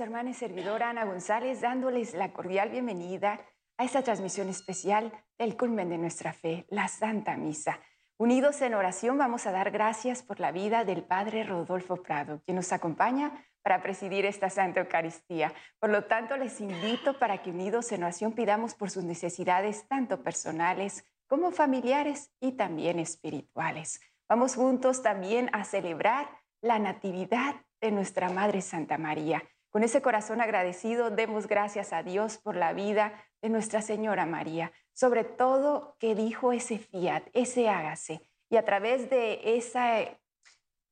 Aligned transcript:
hermana 0.00 0.30
y 0.30 0.34
servidora 0.34 0.90
Ana 0.90 1.04
González, 1.04 1.60
dándoles 1.60 2.14
la 2.14 2.32
cordial 2.32 2.70
bienvenida 2.70 3.40
a 3.76 3.84
esta 3.84 4.02
transmisión 4.02 4.48
especial 4.48 5.12
del 5.38 5.56
culmen 5.56 5.88
de 5.88 5.98
nuestra 5.98 6.32
fe, 6.32 6.66
la 6.68 6.88
Santa 6.88 7.36
Misa. 7.36 7.78
Unidos 8.16 8.60
en 8.62 8.74
oración, 8.74 9.18
vamos 9.18 9.46
a 9.46 9.52
dar 9.52 9.70
gracias 9.70 10.22
por 10.22 10.40
la 10.40 10.52
vida 10.52 10.84
del 10.84 11.04
Padre 11.04 11.44
Rodolfo 11.44 12.02
Prado, 12.02 12.40
quien 12.44 12.56
nos 12.56 12.72
acompaña 12.72 13.44
para 13.62 13.82
presidir 13.82 14.24
esta 14.26 14.50
Santa 14.50 14.80
Eucaristía. 14.80 15.52
Por 15.78 15.90
lo 15.90 16.04
tanto, 16.04 16.36
les 16.36 16.60
invito 16.60 17.18
para 17.18 17.42
que 17.42 17.50
unidos 17.50 17.90
en 17.92 18.02
oración 18.02 18.32
pidamos 18.32 18.74
por 18.74 18.90
sus 18.90 19.04
necesidades, 19.04 19.86
tanto 19.88 20.22
personales 20.22 21.04
como 21.28 21.50
familiares 21.50 22.30
y 22.40 22.52
también 22.52 22.98
espirituales. 22.98 24.00
Vamos 24.28 24.56
juntos 24.56 25.02
también 25.02 25.50
a 25.52 25.64
celebrar 25.64 26.28
la 26.60 26.78
Natividad 26.78 27.56
de 27.80 27.90
nuestra 27.90 28.30
Madre 28.30 28.60
Santa 28.60 28.98
María. 28.98 29.42
Con 29.74 29.82
ese 29.82 30.02
corazón 30.02 30.40
agradecido, 30.40 31.10
demos 31.10 31.48
gracias 31.48 31.92
a 31.92 32.04
Dios 32.04 32.38
por 32.38 32.54
la 32.54 32.72
vida 32.72 33.12
de 33.42 33.48
Nuestra 33.48 33.82
Señora 33.82 34.24
María, 34.24 34.70
sobre 34.92 35.24
todo 35.24 35.96
que 35.98 36.14
dijo 36.14 36.52
ese 36.52 36.78
fiat, 36.78 37.24
ese 37.32 37.68
hágase. 37.68 38.24
Y 38.48 38.56
a 38.56 38.64
través 38.64 39.10
de 39.10 39.56
esa, 39.56 39.98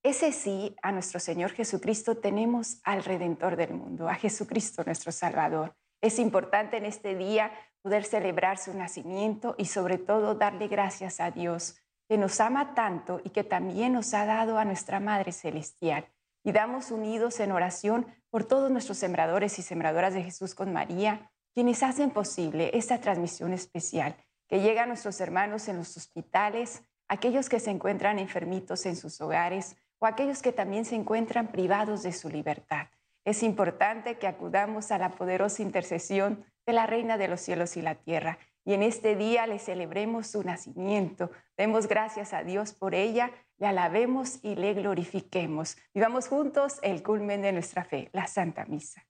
ese 0.02 0.32
sí 0.32 0.74
a 0.82 0.90
nuestro 0.90 1.20
Señor 1.20 1.52
Jesucristo 1.52 2.16
tenemos 2.16 2.80
al 2.82 3.04
Redentor 3.04 3.54
del 3.54 3.72
mundo, 3.72 4.08
a 4.08 4.16
Jesucristo 4.16 4.82
nuestro 4.84 5.12
Salvador. 5.12 5.76
Es 6.00 6.18
importante 6.18 6.76
en 6.76 6.84
este 6.84 7.14
día 7.14 7.52
poder 7.82 8.02
celebrar 8.02 8.58
su 8.58 8.74
nacimiento 8.74 9.54
y 9.58 9.66
sobre 9.66 9.98
todo 9.98 10.34
darle 10.34 10.66
gracias 10.66 11.20
a 11.20 11.30
Dios, 11.30 11.76
que 12.08 12.18
nos 12.18 12.40
ama 12.40 12.74
tanto 12.74 13.20
y 13.22 13.30
que 13.30 13.44
también 13.44 13.92
nos 13.92 14.12
ha 14.12 14.26
dado 14.26 14.58
a 14.58 14.64
nuestra 14.64 14.98
Madre 14.98 15.30
Celestial 15.30 16.11
y 16.44 16.52
damos 16.52 16.90
unidos 16.90 17.40
en 17.40 17.52
oración 17.52 18.06
por 18.30 18.44
todos 18.44 18.70
nuestros 18.70 18.98
sembradores 18.98 19.58
y 19.58 19.62
sembradoras 19.62 20.14
de 20.14 20.22
Jesús 20.22 20.54
con 20.54 20.72
María, 20.72 21.30
quienes 21.54 21.82
hacen 21.82 22.10
posible 22.10 22.70
esta 22.74 23.00
transmisión 23.00 23.52
especial 23.52 24.16
que 24.48 24.60
llega 24.60 24.82
a 24.82 24.86
nuestros 24.86 25.20
hermanos 25.20 25.68
en 25.68 25.76
los 25.76 25.96
hospitales, 25.96 26.82
aquellos 27.08 27.48
que 27.48 27.60
se 27.60 27.70
encuentran 27.70 28.18
enfermitos 28.18 28.84
en 28.86 28.96
sus 28.96 29.20
hogares 29.20 29.76
o 29.98 30.06
aquellos 30.06 30.42
que 30.42 30.52
también 30.52 30.84
se 30.84 30.94
encuentran 30.94 31.48
privados 31.48 32.02
de 32.02 32.12
su 32.12 32.28
libertad. 32.28 32.88
Es 33.24 33.42
importante 33.42 34.18
que 34.18 34.26
acudamos 34.26 34.90
a 34.90 34.98
la 34.98 35.10
poderosa 35.10 35.62
intercesión 35.62 36.44
de 36.66 36.72
la 36.72 36.86
Reina 36.86 37.18
de 37.18 37.28
los 37.28 37.40
cielos 37.40 37.76
y 37.76 37.82
la 37.82 37.94
tierra 37.94 38.38
y 38.64 38.74
en 38.74 38.82
este 38.82 39.16
día 39.16 39.46
le 39.46 39.58
celebremos 39.58 40.26
su 40.26 40.42
nacimiento. 40.42 41.30
Demos 41.56 41.88
gracias 41.88 42.32
a 42.32 42.44
Dios 42.44 42.72
por 42.72 42.94
ella 42.94 43.30
le 43.62 43.68
alabemos 43.68 44.40
y 44.42 44.56
le 44.56 44.74
glorifiquemos. 44.74 45.76
Vivamos 45.94 46.26
juntos 46.26 46.80
el 46.82 47.00
culmen 47.04 47.42
de 47.42 47.52
nuestra 47.52 47.84
fe, 47.84 48.10
la 48.12 48.26
Santa 48.26 48.64
Misa. 48.64 49.06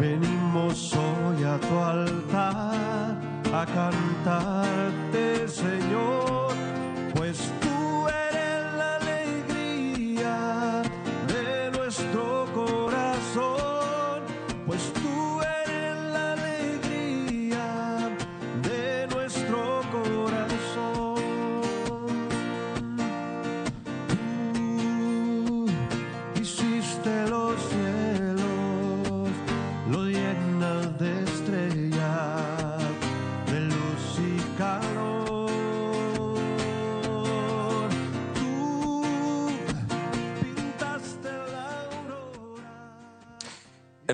Venimos 0.00 0.92
hoy 0.94 1.44
a 1.44 1.60
tu 1.60 1.78
altar 1.78 3.16
a 3.52 3.66
cantarte, 3.66 5.46
Señor, 5.46 6.52
pues 7.14 7.52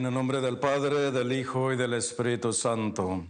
En 0.00 0.06
el 0.06 0.14
nombre 0.14 0.40
del 0.40 0.58
Padre, 0.58 1.10
del 1.10 1.30
Hijo 1.30 1.74
y 1.74 1.76
del 1.76 1.92
Espíritu 1.92 2.54
Santo. 2.54 3.22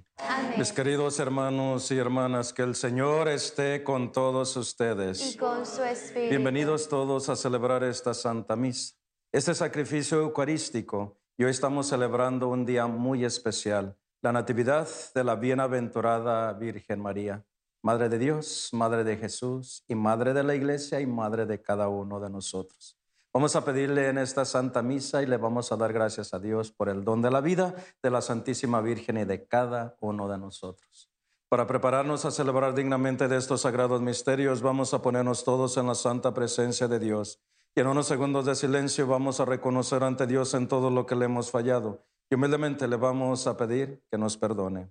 Mis 0.57 0.73
queridos 0.73 1.19
hermanos 1.19 1.91
y 1.91 1.99
hermanas, 1.99 2.53
que 2.53 2.63
el 2.63 2.77
Señor 2.77 3.27
esté 3.27 3.83
con 3.83 4.13
todos 4.13 4.57
ustedes. 4.57 5.35
y 5.35 5.37
con 5.37 5.67
su 5.67 5.83
espíritu. 5.83 6.31
Bienvenidos 6.31 6.89
todos 6.89 7.29
a 7.29 7.35
celebrar 7.35 7.83
esta 7.83 8.15
Santa 8.15 8.55
Misa, 8.55 8.95
este 9.33 9.53
sacrificio 9.53 10.21
eucarístico. 10.21 11.19
Y 11.37 11.43
hoy 11.43 11.51
estamos 11.51 11.89
celebrando 11.89 12.47
un 12.47 12.65
día 12.65 12.87
muy 12.87 13.25
especial, 13.25 13.99
la 14.23 14.31
Natividad 14.31 14.87
de 15.13 15.25
la 15.25 15.35
Bienaventurada 15.35 16.53
Virgen 16.53 17.01
María, 17.01 17.45
Madre 17.83 18.09
de 18.09 18.21
Dios, 18.21 18.69
Madre 18.73 19.03
de 19.03 19.17
Jesús 19.17 19.83
y 19.89 19.97
Madre 19.97 20.35
de 20.35 20.45
la 20.45 20.55
Iglesia 20.55 21.01
y 21.01 21.07
Madre 21.09 21.47
de 21.47 21.61
cada 21.61 21.89
uno 21.89 22.21
de 22.21 22.31
nosotros. 22.31 23.00
Vamos 23.33 23.55
a 23.55 23.65
pedirle 23.65 24.09
en 24.09 24.19
esta 24.19 24.45
Santa 24.45 24.83
Misa 24.83 25.23
y 25.23 25.27
le 25.27 25.37
vamos 25.37 25.71
a 25.71 25.77
dar 25.77 25.93
gracias 25.93 26.35
a 26.35 26.41
Dios 26.41 26.73
por 26.73 26.89
el 26.89 27.05
don 27.05 27.23
de 27.23 27.31
la 27.31 27.41
vida 27.41 27.77
de 28.03 28.11
la 28.11 28.23
Santísima 28.23 28.81
Virgen 28.81 29.19
y 29.19 29.25
de 29.25 29.47
cada 29.47 29.97
uno 30.01 30.29
de 30.29 30.37
nosotros. 30.37 31.09
Para 31.49 31.69
prepararnos 31.69 32.25
a 32.25 32.33
celebrar 32.33 32.75
dignamente 32.75 33.29
de 33.29 33.37
estos 33.37 33.61
sagrados 33.61 34.01
misterios, 34.03 34.63
vamos 34.63 34.95
a 34.95 35.03
ponernos 35.03 35.45
todos 35.45 35.77
en 35.77 35.87
la 35.87 35.95
santa 35.95 36.35
presencia 36.35 36.89
de 36.89 36.99
Dios. 36.99 37.41
Y 37.77 37.81
en 37.81 37.87
unos 37.87 38.09
segundos 38.09 38.47
de 38.47 38.57
silencio 38.57 39.07
vamos 39.07 39.39
a 39.39 39.45
reconocer 39.45 40.03
ante 40.03 40.27
Dios 40.27 40.53
en 40.55 40.67
todo 40.67 40.91
lo 40.91 41.07
que 41.07 41.15
le 41.15 41.27
hemos 41.27 41.53
fallado. 41.53 42.05
Y 42.31 42.35
humildemente 42.35 42.89
le 42.89 42.97
vamos 42.97 43.47
a 43.47 43.57
pedir 43.57 44.03
que 44.11 44.19
nos 44.19 44.37
perdone. 44.37 44.91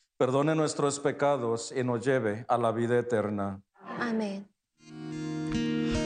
perdone 0.21 0.53
nuestros 0.53 0.99
pecados 0.99 1.73
y 1.75 1.83
nos 1.83 2.05
lleve 2.05 2.45
a 2.47 2.55
la 2.55 2.71
vida 2.71 2.99
eterna. 2.99 3.59
Amén. 3.99 4.47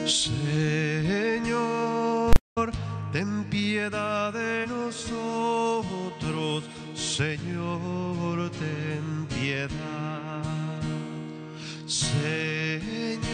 Señor, 0.07 1.51
ten 3.11 3.43
piedad 3.49 4.31
de 4.31 4.67
nosotros, 4.67 6.63
Señor, 6.93 8.49
ten 8.51 9.27
piedad. 9.27 10.81
Señor, 11.85 13.27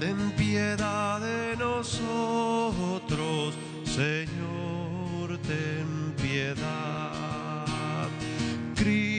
ten 0.00 0.30
piedad 0.30 1.20
de 1.20 1.58
nosotros, 1.58 3.54
Señor, 3.84 5.36
ten 5.46 6.14
piedad. 6.22 6.96
Cristo, 8.74 9.15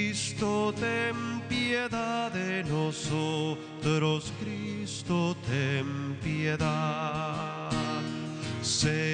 ten 0.80 1.42
piedad 1.50 2.32
de 2.32 2.64
nosotros, 2.64 4.32
Cristo, 4.40 5.36
ten 5.48 6.16
piedad. 6.22 7.72
Señor, 8.62 9.08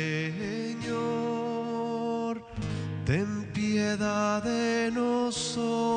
ten 3.06 3.50
piedad 3.54 4.44
de 4.44 4.92
nosotros. 4.92 5.94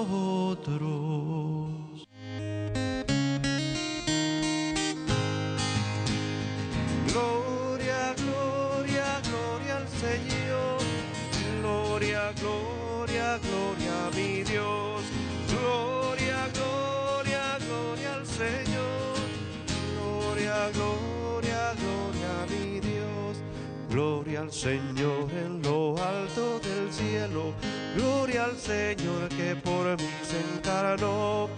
Al 24.36 24.52
Señor 24.52 25.30
en 25.32 25.62
lo 25.62 25.96
alto 25.96 26.60
del 26.60 26.92
cielo. 26.92 27.54
Gloria 27.96 28.44
al 28.44 28.56
Señor 28.58 29.30
que 29.30 29.56
por 29.56 29.86
mí 29.96 30.10
se 30.22 30.38
encarnó. 30.58 31.48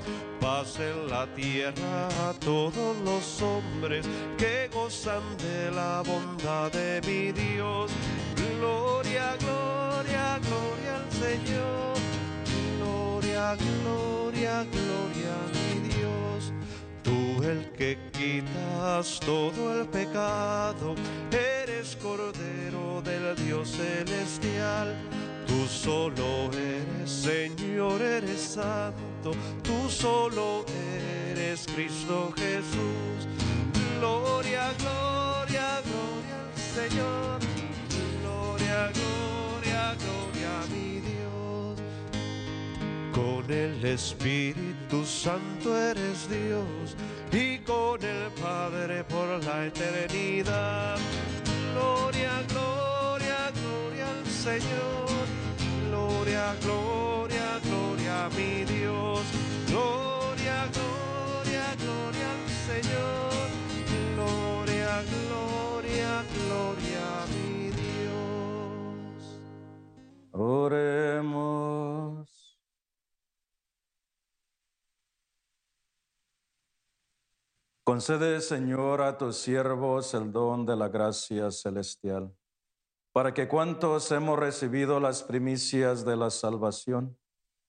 paz 0.40 0.78
en 0.78 1.10
la 1.10 1.26
tierra 1.34 2.06
a 2.28 2.32
todos 2.34 2.96
los 3.04 3.42
hombres 3.42 4.06
que 4.36 4.70
gozan 4.72 5.22
de 5.38 5.72
la 5.72 6.02
bondad 6.06 6.70
de 6.70 7.00
mi 7.04 7.32
Dios. 7.32 7.90
Gloria, 8.36 9.36
gloria, 9.40 10.38
gloria 10.46 10.96
al 10.96 11.12
Señor. 11.12 11.96
Gloria, 12.78 13.56
gloria, 13.56 14.64
gloria 14.70 15.32
a 15.34 15.48
mi 15.56 15.88
Dios. 15.88 16.52
Tú 17.02 17.42
el 17.42 17.72
que 17.72 17.98
quitas 18.12 19.18
todo 19.20 19.80
el 19.80 19.88
pecado, 19.88 20.94
eres 21.88 21.96
Cordero 21.96 23.02
del 23.02 23.36
Dios 23.36 23.70
celestial. 23.70 24.94
Tú 25.46 25.66
solo 25.66 26.50
eres 26.52 27.10
Señor, 27.10 28.02
eres 28.02 28.40
santo, 28.40 29.32
tú 29.62 29.88
solo 29.88 30.64
eres 31.30 31.66
Cristo 31.74 32.32
Jesús. 32.36 33.26
Gloria, 33.98 34.72
gloria, 34.78 35.80
gloria 35.84 36.36
al 36.44 36.90
Señor. 36.90 37.40
Gloria, 38.20 38.90
gloria, 38.92 39.96
gloria 40.02 40.60
a 40.60 40.66
mi 40.66 41.00
Dios. 41.00 41.78
Con 43.12 43.50
el 43.50 43.84
Espíritu 43.84 45.04
Santo 45.04 45.76
eres 45.76 46.28
Dios 46.28 46.96
y 47.32 47.58
con 47.58 48.02
el 48.02 48.30
Padre 48.32 49.04
por 49.04 49.42
la 49.44 49.66
eternidad. 49.66 50.98
Gloria, 51.72 52.42
gloria, 52.48 53.50
gloria 53.60 54.08
al 54.10 54.26
Señor. 54.26 55.08
Gloria, 55.88 56.54
gloria, 56.62 57.60
gloria 57.64 58.26
a 58.26 58.28
mi 58.30 58.64
Dios. 58.64 59.22
Gloria, 59.68 60.68
gloria, 60.76 61.66
gloria 61.84 62.28
al 62.36 62.48
Señor. 62.68 63.48
Gloria, 64.14 65.02
gloria, 65.12 66.24
gloria 66.34 67.04
a 67.22 67.26
mi 67.34 67.70
Dios. 67.70 69.22
Oremos. 70.32 71.57
Concede, 77.88 78.42
Señor, 78.42 79.00
a 79.00 79.16
tus 79.16 79.38
siervos 79.38 80.12
el 80.12 80.30
don 80.30 80.66
de 80.66 80.76
la 80.76 80.90
gracia 80.90 81.50
celestial, 81.50 82.36
para 83.14 83.32
que 83.32 83.48
cuantos 83.48 84.12
hemos 84.12 84.38
recibido 84.38 85.00
las 85.00 85.22
primicias 85.22 86.04
de 86.04 86.14
la 86.14 86.28
salvación 86.28 87.18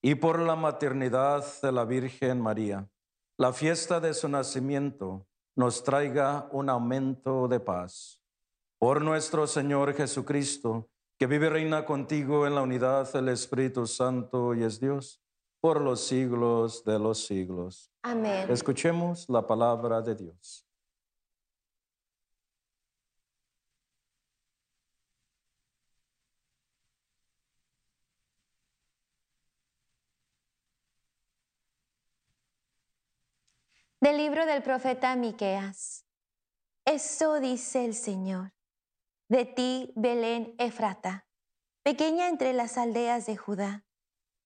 y 0.01 0.15
por 0.15 0.39
la 0.39 0.57
maternidad 0.57 1.45
de 1.61 1.71
la 1.71 1.85
Virgen 1.85 2.41
María, 2.41 2.89
la 3.37 3.53
fiesta 3.53 4.01
de 4.01 4.13
su 4.13 4.27
nacimiento 4.27 5.25
nos 5.55 5.85
traiga 5.85 6.49
un 6.51 6.69
aumento 6.69 7.47
de 7.47 7.61
paz. 7.61 8.21
Por 8.77 9.01
nuestro 9.01 9.47
Señor 9.47 9.93
Jesucristo, 9.93 10.89
que 11.17 11.27
vive 11.27 11.45
y 11.45 11.49
reina 11.49 11.85
contigo 11.85 12.45
en 12.45 12.55
la 12.55 12.61
unidad 12.61 13.09
del 13.13 13.29
Espíritu 13.29 13.87
Santo 13.87 14.53
y 14.53 14.63
es 14.63 14.81
Dios, 14.81 15.21
por 15.59 15.81
los 15.81 16.01
siglos 16.01 16.83
de 16.85 16.99
los 16.99 17.25
siglos. 17.25 17.91
Amén. 18.01 18.49
Escuchemos 18.49 19.27
la 19.29 19.45
palabra 19.45 20.01
de 20.01 20.15
Dios. 20.15 20.65
Del 34.01 34.15
libro 34.15 34.45
del 34.45 34.63
profeta 34.63 35.13
Miqueas. 35.17 36.05
Esto 36.85 37.41
dice 37.41 37.83
el 37.83 37.93
Señor: 37.93 38.53
De 39.27 39.43
ti, 39.43 39.91
Belén 39.97 40.55
Efrata, 40.57 41.27
pequeña 41.83 42.29
entre 42.29 42.53
las 42.53 42.77
aldeas 42.77 43.25
de 43.25 43.35
Judá, 43.35 43.85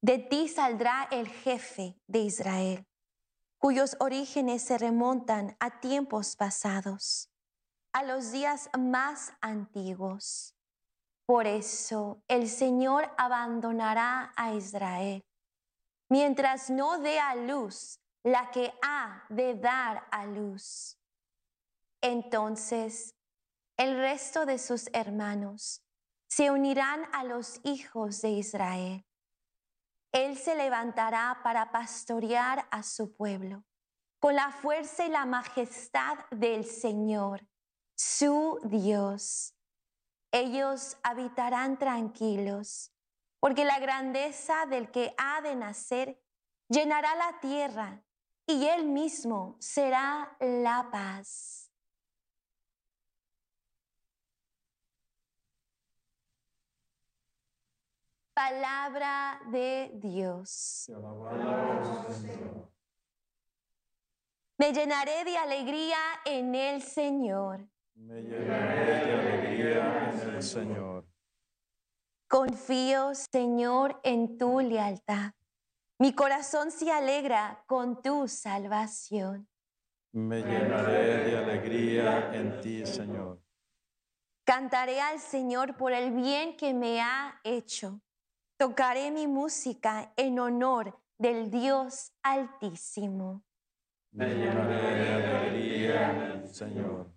de 0.03 0.19
ti 0.19 0.50
saldrá 0.50 1.07
el 1.11 1.29
jefe 1.29 1.97
de 2.07 2.19
Israel, 2.19 2.85
cuyos 3.57 3.95
orígenes 4.01 4.61
se 4.61 4.77
remontan 4.77 5.55
a 5.61 5.79
tiempos 5.79 6.35
pasados, 6.35 7.29
a 7.94 8.03
los 8.03 8.33
días 8.33 8.69
más 8.77 9.31
antiguos. 9.39 10.55
Por 11.25 11.47
eso 11.47 12.21
el 12.27 12.50
Señor 12.50 13.09
abandonará 13.17 14.33
a 14.35 14.53
Israel, 14.53 15.23
mientras 16.09 16.69
no 16.69 16.99
dé 16.99 17.17
a 17.17 17.35
luz 17.35 17.97
la 18.23 18.51
que 18.51 18.73
ha 18.81 19.23
de 19.29 19.56
dar 19.56 20.06
a 20.11 20.25
luz. 20.25 20.97
Entonces 22.01 23.15
el 23.77 23.95
resto 23.95 24.45
de 24.45 24.59
sus 24.59 24.89
hermanos 24.91 25.81
se 26.27 26.51
unirán 26.51 27.06
a 27.13 27.23
los 27.23 27.61
hijos 27.63 28.21
de 28.21 28.31
Israel. 28.31 29.06
Él 30.13 30.38
se 30.38 30.56
levantará 30.56 31.42
para 31.44 31.71
pastorear 31.71 32.68
a 32.71 32.83
su 32.83 33.15
pueblo 33.15 33.65
con 34.19 34.36
la 34.36 34.51
fuerza 34.51 35.06
y 35.06 35.10
la 35.10 35.25
majestad 35.25 36.18
del 36.30 36.63
Señor, 36.63 37.45
su 37.94 38.57
Dios. 38.63 39.54
Ellos 40.31 40.98
habitarán 41.04 41.77
tranquilos, 41.77 42.94
porque 43.42 43.65
la 43.65 43.80
grandeza 43.80 44.65
del 44.68 44.92
que 44.92 45.13
ha 45.18 45.42
de 45.42 45.56
nacer 45.56 46.24
llenará 46.69 47.16
la 47.16 47.39
tierra 47.42 48.01
y 48.45 48.68
él 48.68 48.86
mismo 48.86 49.57
será 49.59 50.38
la 50.39 50.89
paz. 50.89 51.62
Palabra 58.50 59.40
de 59.51 59.90
Dios. 59.94 60.92
Me 64.57 64.74
llenaré 64.74 65.24
de 65.24 65.38
alegría 65.38 65.98
en 66.25 66.54
el 66.54 66.81
Señor. 66.81 67.66
Me 67.95 68.22
llenaré 68.22 69.06
de 69.06 69.13
alegría 69.13 70.12
en 70.12 70.36
el 70.36 70.44
Señor. 70.44 71.06
Confío, 72.28 73.16
Señor, 73.16 74.01
en 74.04 74.38
tu 74.38 74.60
lealtad. 74.60 75.31
Mi 75.98 76.13
corazón 76.13 76.69
se 76.72 76.92
alegra 76.92 77.63
con 77.66 78.01
tu 78.01 78.28
salvación. 78.28 79.48
Me 80.12 80.42
llenaré 80.42 81.30
de 81.30 81.38
alegría 81.38 82.33
en 82.33 82.59
ti, 82.59 82.85
Señor. 82.85 83.42
Cantaré 84.44 85.00
al 85.00 85.21
Señor 85.21 85.78
por 85.78 85.94
el 85.94 86.12
bien 86.12 86.57
que 86.57 86.73
me 86.73 87.00
ha 87.00 87.40
hecho. 87.45 88.02
Tocaré 88.63 89.11
mi 89.11 89.27
música 89.27 90.13
en 90.15 90.39
honor 90.39 90.97
del 91.17 91.51
Dios 91.51 92.13
Altísimo. 92.23 93.43
Me 94.11 94.25
de 94.25 94.49
alegría 94.49 96.47
Señor. 96.47 97.12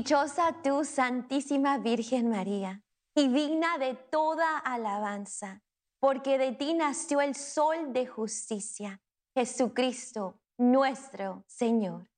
Dichosa 0.00 0.56
tú, 0.62 0.82
Santísima 0.82 1.76
Virgen 1.76 2.30
María, 2.30 2.82
y 3.14 3.28
digna 3.28 3.76
de 3.76 3.92
toda 3.92 4.56
alabanza, 4.56 5.62
porque 5.98 6.38
de 6.38 6.52
ti 6.52 6.72
nació 6.72 7.20
el 7.20 7.34
sol 7.34 7.92
de 7.92 8.06
justicia, 8.06 9.02
Jesucristo 9.34 10.40
nuestro 10.56 11.44
Señor. 11.46 12.08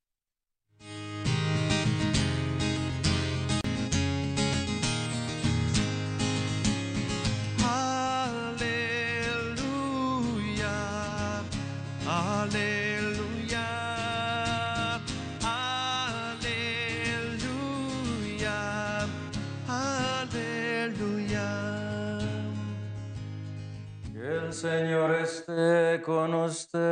Señor 24.62 25.10
esté 25.16 26.00
con 26.02 26.32
ustedes. 26.34 26.84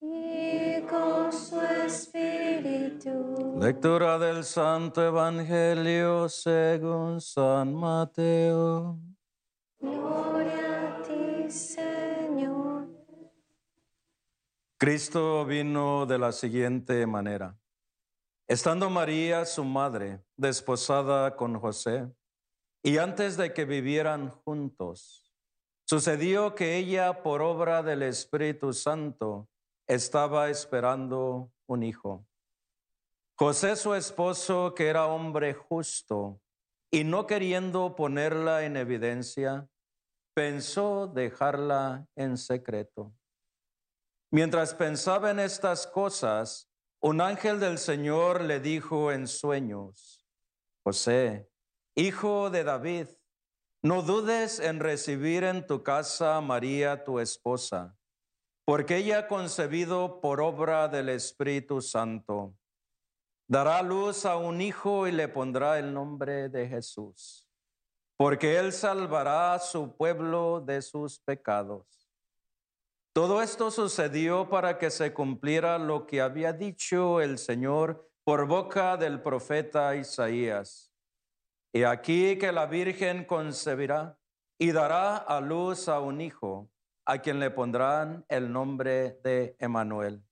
Y 0.00 0.82
con 0.82 1.30
Espíritu. 1.86 3.56
Lectura 3.60 4.18
del 4.18 4.42
Santo 4.42 5.00
Evangelio 5.00 6.28
según 6.28 7.20
San 7.20 7.72
Mateo. 7.72 8.98
Gloria 9.78 10.98
a 10.98 11.02
ti, 11.04 11.48
Señor. 11.48 12.88
Cristo 14.76 15.46
vino 15.46 16.04
de 16.04 16.18
la 16.18 16.32
siguiente 16.32 17.06
manera. 17.06 17.56
Estando 18.48 18.90
María, 18.90 19.44
su 19.44 19.62
madre, 19.62 20.20
desposada 20.36 21.36
con 21.36 21.60
José, 21.60 22.10
y 22.82 22.98
antes 22.98 23.36
de 23.36 23.54
que 23.54 23.64
vivieran 23.64 24.30
juntos, 24.30 25.27
sucedió 25.88 26.54
que 26.54 26.76
ella, 26.76 27.22
por 27.22 27.40
obra 27.40 27.82
del 27.82 28.02
Espíritu 28.02 28.74
Santo, 28.74 29.48
estaba 29.86 30.50
esperando 30.50 31.50
un 31.66 31.82
hijo. 31.82 32.26
José, 33.38 33.74
su 33.74 33.94
esposo, 33.94 34.74
que 34.74 34.88
era 34.88 35.06
hombre 35.06 35.54
justo, 35.54 36.42
y 36.90 37.04
no 37.04 37.26
queriendo 37.26 37.96
ponerla 37.96 38.64
en 38.64 38.76
evidencia, 38.76 39.66
pensó 40.34 41.06
dejarla 41.06 42.06
en 42.16 42.36
secreto. 42.36 43.14
Mientras 44.30 44.74
pensaba 44.74 45.30
en 45.30 45.40
estas 45.40 45.86
cosas, 45.86 46.68
un 47.00 47.22
ángel 47.22 47.60
del 47.60 47.78
Señor 47.78 48.42
le 48.42 48.60
dijo 48.60 49.10
en 49.10 49.26
sueños, 49.26 50.26
José, 50.84 51.48
hijo 51.94 52.50
de 52.50 52.64
David, 52.64 53.08
no 53.82 54.02
dudes 54.02 54.58
en 54.58 54.80
recibir 54.80 55.44
en 55.44 55.64
tu 55.64 55.84
casa 55.84 56.36
a 56.36 56.40
María 56.40 57.04
tu 57.04 57.20
esposa, 57.20 57.96
porque 58.64 58.96
ella 58.96 59.20
ha 59.20 59.28
concebido 59.28 60.20
por 60.20 60.40
obra 60.40 60.88
del 60.88 61.08
Espíritu 61.08 61.80
Santo. 61.80 62.56
Dará 63.46 63.80
luz 63.82 64.26
a 64.26 64.36
un 64.36 64.60
hijo 64.60 65.06
y 65.06 65.12
le 65.12 65.28
pondrá 65.28 65.78
el 65.78 65.94
nombre 65.94 66.48
de 66.48 66.68
Jesús, 66.68 67.46
porque 68.16 68.58
él 68.58 68.72
salvará 68.72 69.54
a 69.54 69.58
su 69.60 69.96
pueblo 69.96 70.60
de 70.60 70.82
sus 70.82 71.20
pecados. 71.20 72.10
Todo 73.12 73.42
esto 73.42 73.70
sucedió 73.70 74.48
para 74.48 74.76
que 74.76 74.90
se 74.90 75.14
cumpliera 75.14 75.78
lo 75.78 76.04
que 76.04 76.20
había 76.20 76.52
dicho 76.52 77.20
el 77.20 77.38
Señor 77.38 78.10
por 78.24 78.46
boca 78.46 78.96
del 78.96 79.22
profeta 79.22 79.94
Isaías. 79.94 80.87
Y 81.72 81.82
aquí 81.82 82.38
que 82.38 82.50
la 82.52 82.66
Virgen 82.66 83.24
concebirá 83.24 84.18
y 84.58 84.72
dará 84.72 85.16
a 85.16 85.40
luz 85.40 85.88
a 85.88 86.00
un 86.00 86.20
hijo, 86.20 86.70
a 87.04 87.18
quien 87.18 87.38
le 87.38 87.50
pondrán 87.50 88.24
el 88.28 88.50
nombre 88.52 89.20
de 89.22 89.56
Emanuel, 89.58 90.24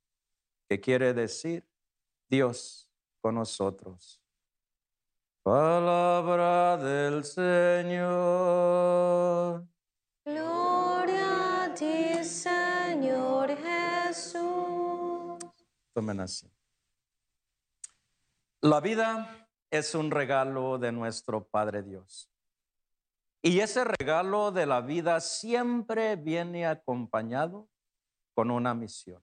que 0.69 0.81
quiere 0.81 1.15
decir 1.15 1.69
Dios 2.29 2.91
con 3.21 3.37
nosotros. 3.37 4.23
Palabra 5.43 6.77
del 6.77 7.25
Señor. 7.25 8.05
Gloria 10.25 11.65
a 11.65 11.75
ti, 11.75 12.25
Señor 12.25 13.57
Jesús. 13.57 15.39
Tomen 15.93 16.19
así. 16.21 16.51
La 18.63 18.81
vida 18.81 19.46
es 19.71 19.95
un 19.95 20.11
regalo 20.11 20.79
de 20.79 20.93
nuestro 20.93 21.47
Padre 21.47 21.83
Dios. 21.83 22.31
Y 23.43 23.61
ese 23.61 23.85
regalo 23.85 24.51
de 24.51 24.67
la 24.67 24.81
vida 24.81 25.21
siempre 25.21 26.17
viene 26.17 26.67
acompañado 26.67 27.69
con 28.35 28.51
una 28.51 28.75
misión. 28.75 29.23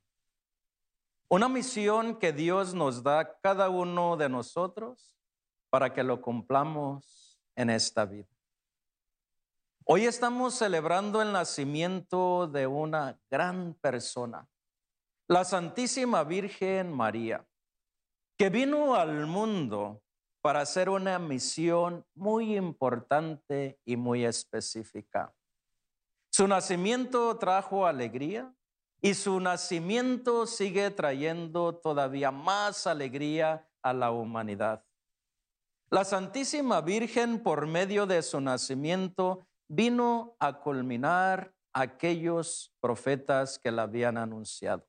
Una 1.30 1.50
misión 1.50 2.18
que 2.20 2.32
Dios 2.32 2.74
nos 2.74 3.04
da 3.04 3.20
a 3.20 3.40
cada 3.40 3.70
uno 3.70 4.16
de 4.18 4.30
nosotros 4.30 5.18
para 5.70 5.94
que 5.94 6.04
lo 6.04 6.22
cumplamos 6.22 7.40
en 7.56 7.70
esta 7.70 8.06
vida. 8.06 8.28
Hoy 9.86 10.06
estamos 10.06 10.54
celebrando 10.54 11.22
el 11.22 11.32
nacimiento 11.32 12.48
de 12.48 12.68
una 12.68 13.20
gran 13.30 13.74
persona, 13.82 14.48
la 15.28 15.44
Santísima 15.44 16.24
Virgen 16.24 16.94
María, 16.94 17.46
que 18.38 18.50
vino 18.50 18.96
al 18.96 19.26
mundo 19.26 20.03
para 20.44 20.60
hacer 20.60 20.90
una 20.90 21.18
misión 21.20 22.06
muy 22.16 22.58
importante 22.58 23.80
y 23.86 23.96
muy 23.96 24.26
específica. 24.26 25.34
Su 26.30 26.50
nacimiento 26.50 27.38
trajo 27.38 27.88
alegría 27.88 28.54
y 29.02 29.14
su 29.14 29.40
nacimiento 29.40 30.46
sigue 30.46 30.92
trayendo 30.92 31.76
todavía 31.76 32.30
más 32.30 32.88
alegría 32.88 33.70
a 33.82 33.94
la 33.94 34.12
humanidad. 34.12 34.84
La 35.90 36.04
Santísima 36.04 36.82
Virgen, 36.82 37.42
por 37.42 37.66
medio 37.66 38.06
de 38.06 38.22
su 38.22 38.42
nacimiento, 38.42 39.48
vino 39.70 40.36
a 40.40 40.60
culminar 40.60 41.54
aquellos 41.72 42.76
profetas 42.82 43.58
que 43.58 43.72
la 43.72 43.84
habían 43.84 44.18
anunciado. 44.18 44.86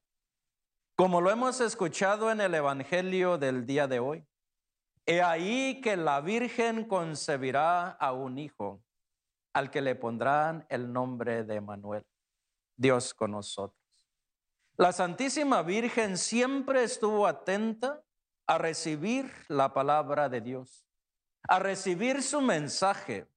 Como 0.97 1.21
lo 1.21 1.31
hemos 1.31 1.61
escuchado 1.61 2.33
en 2.33 2.41
el 2.41 2.55
Evangelio 2.55 3.39
del 3.39 3.67
día 3.67 3.87
de 3.87 4.01
hoy, 4.01 4.27
he 5.07 5.23
ahí 5.23 5.81
que 5.81 5.97
la 5.97 6.21
Virgen 6.21 6.85
concebirá 6.85 7.91
a 7.91 8.13
un 8.13 8.39
hijo, 8.39 8.83
al 9.53 9.71
que 9.71 9.83
le 9.83 9.95
pondrán 9.95 10.67
el 10.69 10.93
nombre 10.93 11.45
de 11.45 11.61
Manuel, 11.61 12.07
Dios 12.77 13.15
con 13.15 13.33
nosotros. 13.33 13.79
La 14.77 14.93
Santísima 14.93 15.63
Virgen 15.63 16.19
siempre 16.19 16.83
estuvo 16.83 17.27
atenta 17.27 18.03
a 18.47 18.59
recibir 18.59 19.31
la 19.49 19.73
palabra 19.73 20.29
de 20.29 20.41
Dios, 20.41 20.87
a 21.49 21.59
recibir 21.59 22.23
su 22.23 22.41
mensaje 22.41 23.29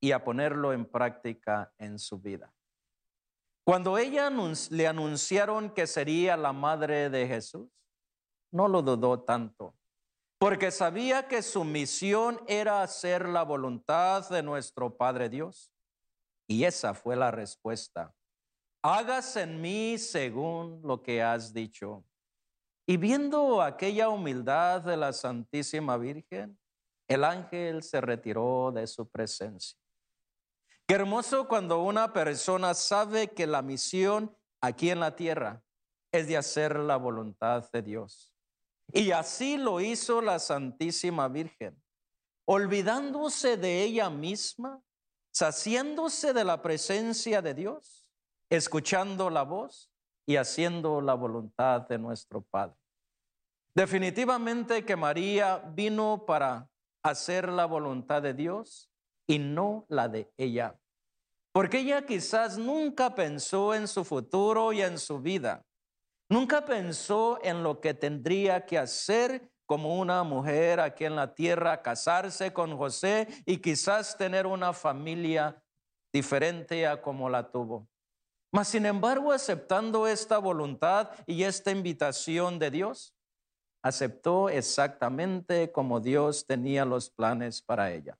y 0.00 0.12
a 0.12 0.22
ponerlo 0.22 0.72
en 0.72 0.84
práctica 0.84 1.72
en 1.78 1.98
su 1.98 2.18
vida. 2.18 2.52
Cuando 3.64 3.98
ella 3.98 4.30
le 4.70 4.86
anunciaron 4.86 5.70
que 5.70 5.88
sería 5.88 6.36
la 6.36 6.52
madre 6.52 7.10
de 7.10 7.26
Jesús, 7.26 7.68
no 8.52 8.68
lo 8.68 8.80
dudó 8.80 9.24
tanto, 9.24 9.74
porque 10.38 10.70
sabía 10.70 11.28
que 11.28 11.42
su 11.42 11.64
misión 11.64 12.40
era 12.46 12.82
hacer 12.82 13.28
la 13.28 13.42
voluntad 13.42 14.28
de 14.28 14.42
nuestro 14.42 14.96
Padre 14.96 15.28
Dios. 15.28 15.72
Y 16.46 16.64
esa 16.64 16.94
fue 16.94 17.16
la 17.16 17.30
respuesta. 17.30 18.14
Hágase 18.82 19.42
en 19.42 19.60
mí 19.60 19.98
según 19.98 20.80
lo 20.82 21.02
que 21.02 21.22
has 21.22 21.52
dicho. 21.52 22.04
Y 22.86 22.98
viendo 22.98 23.62
aquella 23.62 24.10
humildad 24.10 24.82
de 24.82 24.96
la 24.96 25.12
Santísima 25.12 25.96
Virgen, 25.96 26.56
el 27.08 27.24
ángel 27.24 27.82
se 27.82 28.00
retiró 28.00 28.70
de 28.72 28.86
su 28.86 29.08
presencia. 29.08 29.78
Qué 30.86 30.94
hermoso 30.94 31.48
cuando 31.48 31.82
una 31.82 32.12
persona 32.12 32.74
sabe 32.74 33.28
que 33.28 33.46
la 33.46 33.62
misión 33.62 34.36
aquí 34.60 34.90
en 34.90 35.00
la 35.00 35.16
tierra 35.16 35.64
es 36.12 36.28
de 36.28 36.36
hacer 36.36 36.78
la 36.78 36.96
voluntad 36.96 37.68
de 37.72 37.82
Dios. 37.82 38.35
Y 38.92 39.10
así 39.10 39.56
lo 39.56 39.80
hizo 39.80 40.20
la 40.20 40.38
Santísima 40.38 41.28
Virgen, 41.28 41.82
olvidándose 42.46 43.56
de 43.56 43.82
ella 43.82 44.10
misma, 44.10 44.80
saciándose 45.32 46.32
de 46.32 46.44
la 46.44 46.62
presencia 46.62 47.42
de 47.42 47.54
Dios, 47.54 48.06
escuchando 48.50 49.28
la 49.28 49.42
voz 49.42 49.90
y 50.26 50.36
haciendo 50.36 51.00
la 51.00 51.14
voluntad 51.14 51.82
de 51.82 51.98
nuestro 51.98 52.42
Padre. 52.42 52.76
Definitivamente 53.74 54.86
que 54.86 54.96
María 54.96 55.58
vino 55.58 56.24
para 56.24 56.70
hacer 57.02 57.50
la 57.50 57.66
voluntad 57.66 58.22
de 58.22 58.32
Dios 58.32 58.90
y 59.26 59.38
no 59.38 59.84
la 59.88 60.08
de 60.08 60.32
ella. 60.38 60.80
Porque 61.52 61.80
ella 61.80 62.06
quizás 62.06 62.56
nunca 62.56 63.14
pensó 63.14 63.74
en 63.74 63.86
su 63.86 64.04
futuro 64.04 64.72
y 64.72 64.80
en 64.80 64.98
su 64.98 65.20
vida. 65.20 65.65
Nunca 66.28 66.64
pensó 66.64 67.38
en 67.42 67.62
lo 67.62 67.80
que 67.80 67.94
tendría 67.94 68.66
que 68.66 68.78
hacer 68.78 69.50
como 69.64 69.98
una 69.98 70.22
mujer 70.22 70.80
aquí 70.80 71.04
en 71.04 71.16
la 71.16 71.34
tierra, 71.34 71.82
casarse 71.82 72.52
con 72.52 72.76
José 72.76 73.28
y 73.44 73.58
quizás 73.58 74.16
tener 74.16 74.46
una 74.46 74.72
familia 74.72 75.62
diferente 76.12 76.86
a 76.86 77.02
como 77.02 77.28
la 77.28 77.50
tuvo. 77.50 77.88
Mas 78.52 78.68
sin 78.68 78.86
embargo, 78.86 79.32
aceptando 79.32 80.06
esta 80.06 80.38
voluntad 80.38 81.10
y 81.26 81.42
esta 81.42 81.70
invitación 81.70 82.58
de 82.58 82.70
Dios, 82.70 83.14
aceptó 83.82 84.48
exactamente 84.48 85.70
como 85.70 86.00
Dios 86.00 86.46
tenía 86.46 86.84
los 86.84 87.10
planes 87.10 87.60
para 87.60 87.92
ella. 87.92 88.18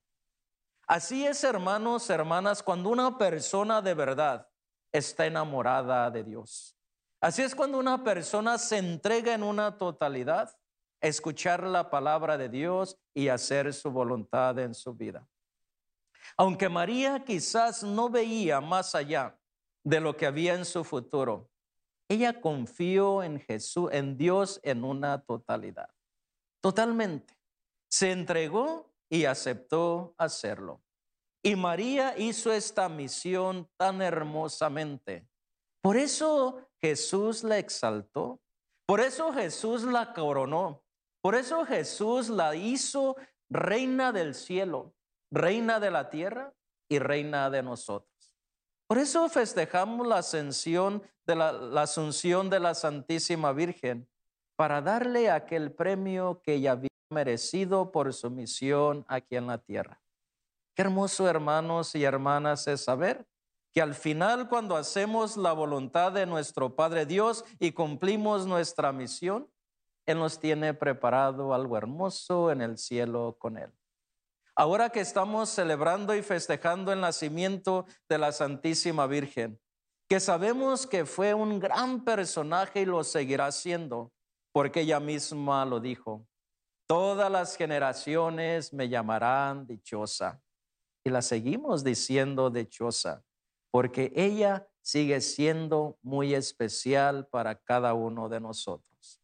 Así 0.87 1.27
es, 1.27 1.43
hermanos, 1.43 2.11
hermanas, 2.11 2.63
cuando 2.63 2.91
una 2.91 3.19
persona 3.19 3.83
de 3.83 3.95
verdad 3.95 4.49
está 4.93 5.27
enamorada 5.27 6.11
de 6.11 6.23
Dios. 6.23 6.75
Así 7.20 7.42
es 7.42 7.54
cuando 7.54 7.78
una 7.78 8.04
persona 8.04 8.58
se 8.58 8.78
entrega 8.78 9.35
en 9.35 9.42
una 9.42 9.78
totalidad 9.78 10.56
escuchar 11.00 11.62
la 11.62 11.90
palabra 11.90 12.37
de 12.37 12.49
Dios 12.49 12.99
y 13.14 13.28
hacer 13.28 13.73
su 13.73 13.90
voluntad 13.90 14.58
en 14.58 14.75
su 14.75 14.94
vida. 14.94 15.26
Aunque 16.37 16.68
María 16.68 17.25
quizás 17.25 17.82
no 17.82 18.08
veía 18.08 18.61
más 18.61 18.94
allá 18.94 19.38
de 19.85 20.00
lo 20.00 20.16
que 20.16 20.26
había 20.26 20.54
en 20.54 20.64
su 20.64 20.85
futuro, 20.85 21.50
ella 22.08 22.40
confió 22.40 23.23
en 23.23 23.40
Jesús, 23.40 23.90
en 23.92 24.16
Dios 24.16 24.61
en 24.62 24.85
una 24.85 25.23
totalidad. 25.23 25.90
Totalmente. 26.61 27.35
Se 27.88 28.12
entregó 28.12 28.92
y 29.08 29.25
aceptó 29.25 30.14
hacerlo. 30.18 30.82
Y 31.42 31.54
María 31.54 32.18
hizo 32.18 32.52
esta 32.52 32.88
misión 32.88 33.68
tan 33.76 34.02
hermosamente. 34.02 35.28
Por 35.80 35.96
eso 35.96 36.65
Jesús 36.80 37.45
la 37.45 37.59
exaltó. 37.59 38.40
Por 38.87 39.00
eso 39.00 39.33
Jesús 39.33 39.83
la 39.83 40.12
coronó. 40.12 40.83
Por 41.21 41.35
eso 41.35 41.64
Jesús 41.64 42.28
la 42.28 42.54
hizo 42.54 43.16
reina 43.49 44.12
del 44.12 44.35
cielo, 44.35 44.95
reina 45.30 45.80
de 45.80 45.90
la 45.90 46.09
tierra 46.09 46.52
y 46.88 46.99
reina 46.99 47.50
de 47.50 47.62
nosotros. 47.62 48.35
Por 48.87 48.99
eso 48.99 49.28
festejamos 49.28 50.06
la 50.06 50.18
ascensión 50.18 51.02
de 51.26 51.35
la, 51.35 51.83
asunción 51.83 52.49
de 52.49 52.61
la 52.61 52.75
Santísima 52.75 53.52
Virgen 53.52 54.09
para 54.54 54.80
darle 54.80 55.30
aquel 55.30 55.73
premio 55.73 56.40
que 56.42 56.54
ella 56.54 56.73
había 56.73 56.88
merecido 57.11 57.90
por 57.90 58.12
su 58.14 58.30
misión 58.30 59.04
aquí 59.09 59.35
en 59.35 59.49
la 59.49 59.59
tierra. 59.59 60.00
Qué 60.75 60.83
hermoso, 60.83 61.28
hermanos 61.28 61.95
y 61.95 62.04
hermanas, 62.04 62.68
es 62.68 62.85
saber 62.85 63.26
que 63.76 63.83
al 63.83 63.95
final 63.95 64.49
cuando 64.49 64.75
hacemos 64.75 65.37
la 65.37 65.52
voluntad 65.52 66.11
de 66.11 66.25
nuestro 66.25 66.75
Padre 66.75 67.04
Dios 67.04 67.45
y 67.59 67.73
cumplimos 67.73 68.47
nuestra 68.47 68.90
misión, 68.90 69.50
Él 70.06 70.16
nos 70.16 70.40
tiene 70.40 70.73
preparado 70.73 71.52
algo 71.52 71.76
hermoso 71.76 72.50
en 72.50 72.62
el 72.62 72.78
cielo 72.78 73.37
con 73.38 73.59
Él. 73.59 73.71
Ahora 74.54 74.88
que 74.88 75.00
estamos 75.00 75.50
celebrando 75.50 76.14
y 76.14 76.23
festejando 76.23 76.90
el 76.90 77.02
nacimiento 77.02 77.85
de 78.09 78.16
la 78.16 78.33
Santísima 78.33 79.06
Virgen, 79.06 79.61
que 80.09 80.21
sabemos 80.21 80.87
que 80.87 81.04
fue 81.04 81.35
un 81.35 81.61
gran 81.61 82.02
personaje 82.02 82.80
y 82.80 82.87
lo 82.87 83.04
seguirá 83.04 83.52
siendo, 83.52 84.11
porque 84.52 84.80
ella 84.80 85.00
misma 85.00 85.66
lo 85.66 85.80
dijo. 85.80 86.26
Todas 86.87 87.30
las 87.30 87.54
generaciones 87.59 88.73
me 88.73 88.88
llamarán 88.88 89.66
dichosa. 89.66 90.40
Y 91.04 91.11
la 91.11 91.21
seguimos 91.21 91.85
diciendo 91.85 92.49
dichosa, 92.49 93.23
porque 93.76 94.11
ella 94.16 94.66
sigue 94.80 95.21
siendo 95.21 95.99
muy 96.00 96.35
especial 96.35 97.26
para 97.26 97.54
cada 97.62 97.92
uno 97.92 98.26
de 98.30 98.40
nosotros. 98.40 99.21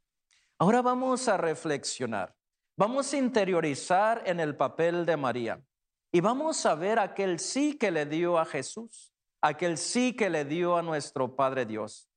Ahora 0.59 0.83
vamos 0.83 1.27
a 1.27 1.39
reflexionar. 1.39 2.37
Vamos 2.77 3.11
a 3.15 3.17
interiorizar 3.17 4.23
en 4.27 4.41
el 4.41 4.55
papel 4.55 5.07
de 5.07 5.17
María 5.17 5.65
y 6.13 6.21
vamos 6.21 6.67
a 6.67 6.75
ver 6.75 6.99
aquel 6.99 7.39
sí 7.39 7.79
que 7.79 7.91
le 7.91 8.05
dio 8.05 8.39
a 8.39 8.45
Jesús, 8.45 9.15
aquel 9.41 9.79
sí 9.79 10.15
que 10.15 10.29
le 10.29 10.45
dio 10.45 10.77
a 10.77 10.83
nuestro 10.83 11.35
Padre 11.35 11.65
Dios. 11.65 12.11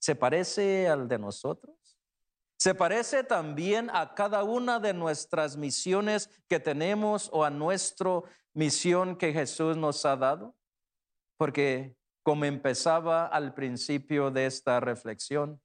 ¿Se 0.00 0.16
parece 0.16 0.88
al 0.88 1.06
de 1.06 1.20
nosotros? 1.20 1.76
¿Se 2.56 2.74
parece 2.74 3.22
también 3.22 3.88
a 3.92 4.16
cada 4.16 4.42
una 4.42 4.80
de 4.80 4.94
nuestras 4.94 5.56
misiones 5.56 6.28
que 6.48 6.58
tenemos 6.58 7.30
o 7.32 7.44
a 7.44 7.50
nuestra 7.50 8.20
misión 8.52 9.14
que 9.14 9.32
Jesús 9.32 9.76
nos 9.76 10.04
ha 10.04 10.16
dado? 10.16 10.57
Porque 11.38 11.96
como 12.22 12.44
empezaba 12.44 13.26
al 13.26 13.54
principio 13.54 14.30
de 14.30 14.44
esta 14.44 14.80
reflexión, 14.80 15.62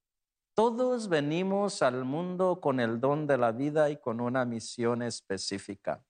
todos 0.53 1.09
venimos 1.09 1.81
al 1.81 2.05
mundo 2.05 2.61
con 2.61 2.79
el 2.79 3.01
don 3.01 3.27
de 3.27 3.37
la 3.37 3.51
vida 3.51 3.89
y 3.89 3.97
con 3.97 4.21
una 4.21 4.45
misión 4.45 5.01
específica. 5.01 6.05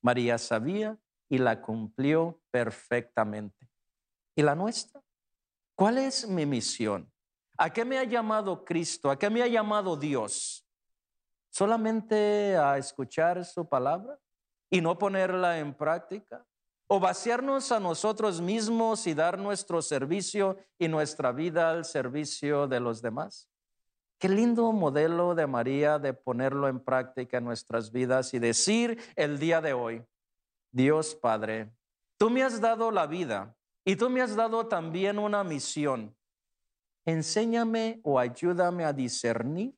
María 0.00 0.38
sabía 0.38 0.98
y 1.28 1.38
la 1.38 1.60
cumplió 1.60 2.40
perfectamente. 2.50 3.68
¿Y 4.34 4.42
la 4.42 4.54
nuestra? 4.54 5.02
¿Cuál 5.74 5.98
es 5.98 6.26
mi 6.26 6.46
misión? 6.46 7.12
¿A 7.58 7.70
qué 7.70 7.84
me 7.84 7.98
ha 7.98 8.04
llamado 8.04 8.64
Cristo? 8.64 9.10
¿A 9.10 9.18
qué 9.18 9.30
me 9.30 9.42
ha 9.42 9.46
llamado 9.46 9.96
Dios? 9.96 10.66
¿Solamente 11.50 12.56
a 12.56 12.78
escuchar 12.78 13.44
su 13.44 13.68
palabra 13.68 14.18
y 14.70 14.80
no 14.80 14.98
ponerla 14.98 15.58
en 15.58 15.74
práctica? 15.74 16.44
¿O 16.86 17.00
vaciarnos 17.00 17.72
a 17.72 17.80
nosotros 17.80 18.40
mismos 18.40 19.06
y 19.06 19.14
dar 19.14 19.38
nuestro 19.38 19.80
servicio 19.80 20.58
y 20.78 20.88
nuestra 20.88 21.32
vida 21.32 21.70
al 21.70 21.84
servicio 21.84 22.66
de 22.66 22.80
los 22.80 23.00
demás? 23.00 23.48
Qué 24.18 24.28
lindo 24.28 24.70
modelo 24.72 25.34
de 25.34 25.46
María 25.46 25.98
de 25.98 26.12
ponerlo 26.12 26.68
en 26.68 26.78
práctica 26.78 27.38
en 27.38 27.44
nuestras 27.44 27.90
vidas 27.90 28.34
y 28.34 28.38
decir 28.38 29.02
el 29.16 29.38
día 29.40 29.60
de 29.60 29.72
hoy, 29.72 30.04
Dios 30.70 31.16
Padre, 31.16 31.72
tú 32.18 32.30
me 32.30 32.44
has 32.44 32.60
dado 32.60 32.92
la 32.92 33.08
vida 33.08 33.56
y 33.84 33.96
tú 33.96 34.08
me 34.08 34.20
has 34.20 34.36
dado 34.36 34.68
también 34.68 35.18
una 35.18 35.42
misión. 35.42 36.14
Enséñame 37.04 38.00
o 38.04 38.18
ayúdame 38.18 38.84
a 38.84 38.92
discernir 38.92 39.74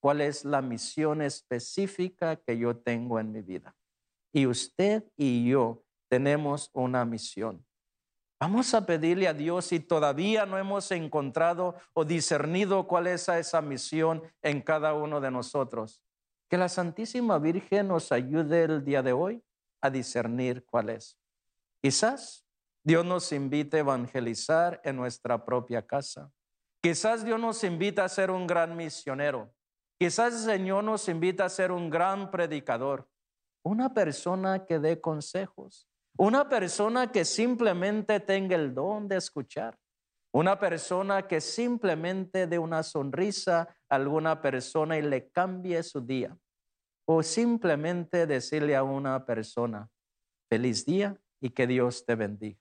cuál 0.00 0.22
es 0.22 0.44
la 0.44 0.60
misión 0.60 1.22
específica 1.22 2.34
que 2.34 2.58
yo 2.58 2.76
tengo 2.76 3.20
en 3.20 3.30
mi 3.30 3.42
vida. 3.42 3.76
Y 4.32 4.46
usted 4.46 5.04
y 5.16 5.48
yo 5.48 5.83
tenemos 6.14 6.70
una 6.74 7.04
misión. 7.04 7.66
Vamos 8.38 8.72
a 8.72 8.86
pedirle 8.86 9.26
a 9.26 9.34
Dios 9.34 9.64
si 9.64 9.80
todavía 9.80 10.46
no 10.46 10.56
hemos 10.56 10.92
encontrado 10.92 11.74
o 11.92 12.04
discernido 12.04 12.86
cuál 12.86 13.08
es 13.08 13.28
esa 13.28 13.60
misión 13.60 14.22
en 14.40 14.62
cada 14.62 14.94
uno 14.94 15.20
de 15.20 15.32
nosotros. 15.32 16.00
Que 16.48 16.56
la 16.56 16.68
Santísima 16.68 17.40
Virgen 17.40 17.88
nos 17.88 18.12
ayude 18.12 18.62
el 18.62 18.84
día 18.84 19.02
de 19.02 19.12
hoy 19.12 19.42
a 19.80 19.90
discernir 19.90 20.64
cuál 20.64 20.90
es. 20.90 21.18
Quizás 21.82 22.46
Dios 22.84 23.04
nos 23.04 23.32
invite 23.32 23.78
a 23.78 23.80
evangelizar 23.80 24.80
en 24.84 24.94
nuestra 24.94 25.44
propia 25.44 25.84
casa. 25.84 26.30
Quizás 26.80 27.24
Dios 27.24 27.40
nos 27.40 27.64
invita 27.64 28.04
a 28.04 28.08
ser 28.08 28.30
un 28.30 28.46
gran 28.46 28.76
misionero. 28.76 29.52
Quizás 29.98 30.32
el 30.32 30.58
Señor 30.58 30.84
nos 30.84 31.08
invita 31.08 31.44
a 31.46 31.48
ser 31.48 31.72
un 31.72 31.90
gran 31.90 32.30
predicador. 32.30 33.08
Una 33.64 33.92
persona 33.92 34.64
que 34.64 34.78
dé 34.78 35.00
consejos 35.00 35.88
una 36.16 36.48
persona 36.48 37.10
que 37.10 37.24
simplemente 37.24 38.20
tenga 38.20 38.54
el 38.56 38.74
don 38.74 39.08
de 39.08 39.16
escuchar. 39.16 39.76
Una 40.32 40.58
persona 40.58 41.26
que 41.26 41.40
simplemente 41.40 42.46
dé 42.46 42.58
una 42.58 42.82
sonrisa 42.82 43.68
a 43.88 43.94
alguna 43.94 44.40
persona 44.40 44.98
y 44.98 45.02
le 45.02 45.30
cambie 45.30 45.82
su 45.82 46.00
día. 46.00 46.36
O 47.06 47.22
simplemente 47.22 48.26
decirle 48.26 48.74
a 48.74 48.82
una 48.82 49.24
persona, 49.26 49.88
feliz 50.48 50.84
día 50.84 51.20
y 51.40 51.50
que 51.50 51.66
Dios 51.66 52.04
te 52.04 52.14
bendiga. 52.14 52.58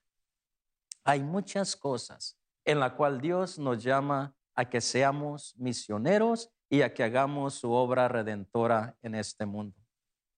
Hay 1.03 1.23
muchas 1.23 1.75
cosas 1.75 2.37
en 2.65 2.79
la 2.79 2.95
cual 2.95 3.21
Dios 3.21 3.59
nos 3.59 3.83
llama 3.83 4.35
a 4.55 4.69
que 4.69 4.81
seamos 4.81 5.55
misioneros 5.57 6.51
y 6.69 6.81
a 6.81 6.93
que 6.93 7.03
hagamos 7.03 7.55
su 7.55 7.71
obra 7.71 8.07
redentora 8.07 8.97
en 9.01 9.15
este 9.15 9.45
mundo. 9.45 9.82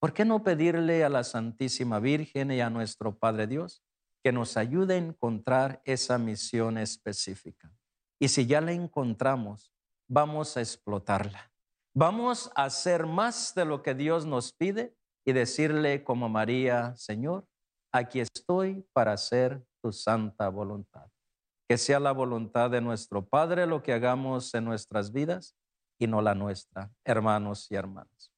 ¿Por 0.06 0.14
qué 0.14 0.24
no 0.24 0.44
pedirle 0.44 1.04
a 1.04 1.10
la 1.10 1.24
Santísima 1.24 2.00
Virgen 2.00 2.52
y 2.52 2.62
a 2.62 2.70
nuestro 2.70 3.18
Padre 3.18 3.48
Dios 3.48 3.82
que 4.24 4.32
nos 4.32 4.56
ayude 4.56 4.94
a 4.94 4.98
encontrar 4.98 5.82
esa 5.84 6.20
misión 6.20 6.78
específica? 6.78 7.74
Y 8.20 8.28
si 8.28 8.46
ya 8.46 8.62
la 8.62 8.72
encontramos, 8.72 9.74
vamos 10.08 10.58
a 10.58 10.60
explotarla. 10.60 11.52
Vamos 11.96 12.52
a 12.54 12.66
hacer 12.66 13.08
más 13.08 13.56
de 13.56 13.66
lo 13.66 13.82
que 13.82 13.96
Dios 13.96 14.28
nos 14.28 14.54
pide 14.54 14.96
y 15.26 15.34
decirle 15.34 16.04
como 16.04 16.30
María, 16.30 16.96
Señor, 16.96 17.48
aquí 17.92 18.20
estoy 18.20 18.88
para 18.94 19.14
hacer 19.14 19.66
tu 19.82 19.92
santa 19.92 20.50
voluntad. 20.50 21.10
Que 21.68 21.80
sea 21.80 22.00
la 22.00 22.12
voluntad 22.12 22.70
de 22.70 22.80
nuestro 22.80 23.26
Padre 23.26 23.66
lo 23.66 23.82
que 23.82 23.94
hagamos 23.94 24.54
en 24.54 24.66
nuestras 24.66 25.12
vidas 25.12 25.56
y 26.00 26.06
no 26.06 26.22
la 26.22 26.36
nuestra, 26.36 26.92
hermanos 27.04 27.72
y 27.72 27.76
hermanas. 27.76 28.35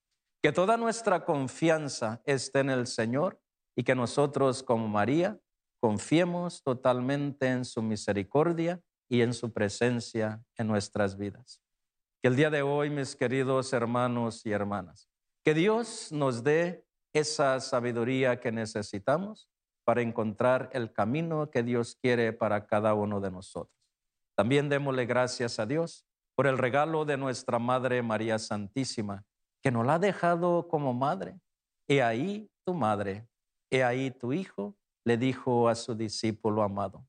Que 0.48 0.54
toda 0.54 0.78
nuestra 0.78 1.26
confianza 1.26 2.22
esté 2.24 2.60
en 2.60 2.70
el 2.70 2.88
Señor 2.88 3.38
y 3.76 3.84
que 3.84 3.96
nosotros 3.96 4.64
como 4.64 4.88
María 4.88 5.38
confiemos 5.82 6.64
totalmente 6.64 7.48
en 7.48 7.66
su 7.66 7.82
misericordia 7.82 8.80
y 9.10 9.24
en 9.24 9.34
su 9.34 9.52
presencia 9.52 10.42
en 10.56 10.68
nuestras 10.68 11.18
vidas. 11.18 11.62
Que 12.22 12.30
el 12.30 12.38
día 12.38 12.50
de 12.50 12.62
hoy, 12.62 12.90
mis 12.90 13.18
queridos 13.18 13.74
hermanos 13.74 14.46
y 14.46 14.54
hermanas, 14.54 15.10
que 15.44 15.54
Dios 15.54 16.14
nos 16.14 16.46
dé 16.46 16.86
esa 17.12 17.60
sabiduría 17.60 18.40
que 18.40 18.54
necesitamos 18.54 19.50
para 19.84 20.02
encontrar 20.02 20.70
el 20.72 20.94
camino 20.94 21.52
que 21.52 21.62
Dios 21.62 21.98
quiere 22.02 22.32
para 22.32 22.68
cada 22.68 22.94
uno 22.94 23.20
de 23.20 23.32
nosotros. 23.32 23.78
También 24.34 24.70
démosle 24.70 25.08
gracias 25.08 25.60
a 25.60 25.66
Dios 25.66 26.06
por 26.36 26.48
el 26.48 26.58
regalo 26.58 27.04
de 27.04 27.18
nuestra 27.18 27.60
Madre 27.60 28.02
María 28.02 28.40
Santísima 28.40 29.26
que 29.68 29.72
nos 29.72 29.86
la 29.86 29.96
ha 29.96 30.00
dejado 30.00 30.70
como 30.70 30.94
madre. 30.94 31.42
He 31.90 32.02
ahí 32.02 32.50
tu 32.66 32.74
madre, 32.74 33.28
he 33.70 33.84
ahí 33.84 34.12
tu 34.12 34.32
hijo, 34.32 34.78
le 35.04 35.18
dijo 35.18 35.68
a 35.68 35.76
su 35.76 35.94
discípulo 35.94 36.64
amado. 36.64 37.06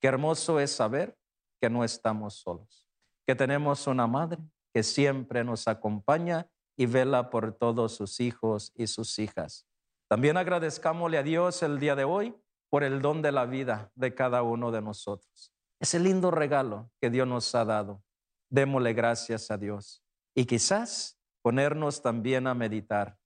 Qué 0.00 0.08
hermoso 0.08 0.58
es 0.58 0.70
saber 0.70 1.18
que 1.60 1.68
no 1.68 1.84
estamos 1.84 2.32
solos, 2.36 2.88
que 3.26 3.34
tenemos 3.34 3.86
una 3.86 4.06
madre 4.06 4.38
que 4.72 4.82
siempre 4.82 5.44
nos 5.44 5.68
acompaña 5.68 6.48
y 6.78 6.86
vela 6.86 7.28
por 7.28 7.52
todos 7.52 7.96
sus 7.96 8.20
hijos 8.20 8.72
y 8.74 8.86
sus 8.86 9.18
hijas. 9.18 9.66
También 10.08 10.38
agradezcámosle 10.38 11.18
a 11.18 11.22
Dios 11.22 11.62
el 11.62 11.78
día 11.78 11.94
de 11.94 12.04
hoy 12.04 12.34
por 12.70 12.84
el 12.84 13.02
don 13.02 13.20
de 13.20 13.32
la 13.32 13.44
vida 13.44 13.92
de 13.94 14.14
cada 14.14 14.42
uno 14.42 14.70
de 14.70 14.80
nosotros. 14.80 15.52
Ese 15.78 16.00
lindo 16.00 16.30
regalo 16.30 16.90
que 17.02 17.10
Dios 17.10 17.28
nos 17.28 17.54
ha 17.54 17.66
dado. 17.66 18.02
démosle 18.48 18.94
gracias 18.94 19.50
a 19.50 19.58
Dios. 19.58 20.02
Y 20.34 20.46
quizás 20.46 21.17
ponernos 21.42 22.02
también 22.02 22.46
a 22.46 22.54
meditar, 22.54 23.18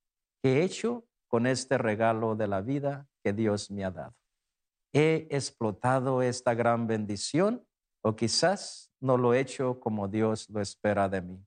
¿qué 0.42 0.60
he 0.60 0.64
hecho 0.64 1.04
con 1.28 1.46
este 1.46 1.78
regalo 1.78 2.36
de 2.36 2.46
la 2.46 2.60
vida 2.60 3.06
que 3.22 3.32
Dios 3.32 3.70
me 3.70 3.84
ha 3.84 3.90
dado? 3.90 4.14
¿He 4.92 5.26
explotado 5.30 6.22
esta 6.22 6.54
gran 6.54 6.86
bendición 6.86 7.66
o 8.02 8.14
quizás 8.14 8.90
no 9.00 9.16
lo 9.16 9.34
he 9.34 9.40
hecho 9.40 9.80
como 9.80 10.08
Dios 10.08 10.50
lo 10.50 10.60
espera 10.60 11.08
de 11.08 11.22
mí? 11.22 11.46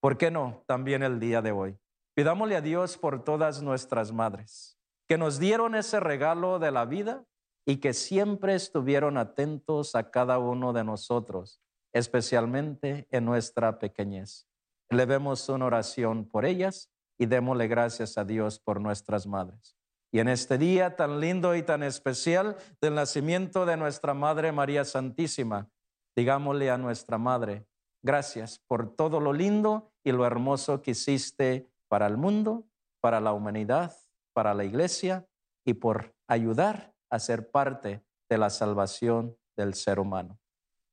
¿Por 0.00 0.16
qué 0.16 0.30
no 0.30 0.62
también 0.66 1.02
el 1.02 1.18
día 1.18 1.42
de 1.42 1.52
hoy? 1.52 1.78
Pidámosle 2.14 2.56
a 2.56 2.60
Dios 2.60 2.96
por 2.96 3.24
todas 3.24 3.62
nuestras 3.62 4.12
madres 4.12 4.74
que 5.08 5.18
nos 5.18 5.38
dieron 5.38 5.74
ese 5.74 6.00
regalo 6.00 6.58
de 6.58 6.70
la 6.70 6.84
vida 6.84 7.24
y 7.66 7.76
que 7.76 7.92
siempre 7.92 8.54
estuvieron 8.54 9.16
atentos 9.18 9.94
a 9.94 10.10
cada 10.10 10.38
uno 10.38 10.72
de 10.72 10.84
nosotros, 10.84 11.60
especialmente 11.92 13.06
en 13.10 13.24
nuestra 13.24 13.78
pequeñez. 13.78 14.46
Levemos 14.90 15.48
una 15.48 15.66
oración 15.66 16.26
por 16.26 16.44
ellas 16.44 16.90
y 17.18 17.26
démosle 17.26 17.68
gracias 17.68 18.18
a 18.18 18.24
Dios 18.24 18.58
por 18.58 18.80
nuestras 18.80 19.26
madres. 19.26 19.76
Y 20.12 20.20
en 20.20 20.28
este 20.28 20.58
día 20.58 20.94
tan 20.94 21.20
lindo 21.20 21.56
y 21.56 21.62
tan 21.62 21.82
especial 21.82 22.56
del 22.80 22.94
nacimiento 22.94 23.66
de 23.66 23.76
nuestra 23.76 24.14
Madre 24.14 24.52
María 24.52 24.84
Santísima, 24.84 25.68
digámosle 26.16 26.70
a 26.70 26.78
nuestra 26.78 27.18
Madre, 27.18 27.66
gracias 28.02 28.60
por 28.68 28.94
todo 28.94 29.18
lo 29.18 29.32
lindo 29.32 29.92
y 30.04 30.12
lo 30.12 30.24
hermoso 30.24 30.82
que 30.82 30.92
hiciste 30.92 31.68
para 31.88 32.06
el 32.06 32.16
mundo, 32.16 32.64
para 33.00 33.20
la 33.20 33.32
humanidad, 33.32 33.92
para 34.32 34.54
la 34.54 34.64
iglesia 34.64 35.26
y 35.64 35.74
por 35.74 36.14
ayudar 36.28 36.94
a 37.10 37.18
ser 37.18 37.50
parte 37.50 38.04
de 38.28 38.38
la 38.38 38.50
salvación 38.50 39.36
del 39.56 39.74
ser 39.74 39.98
humano. 39.98 40.38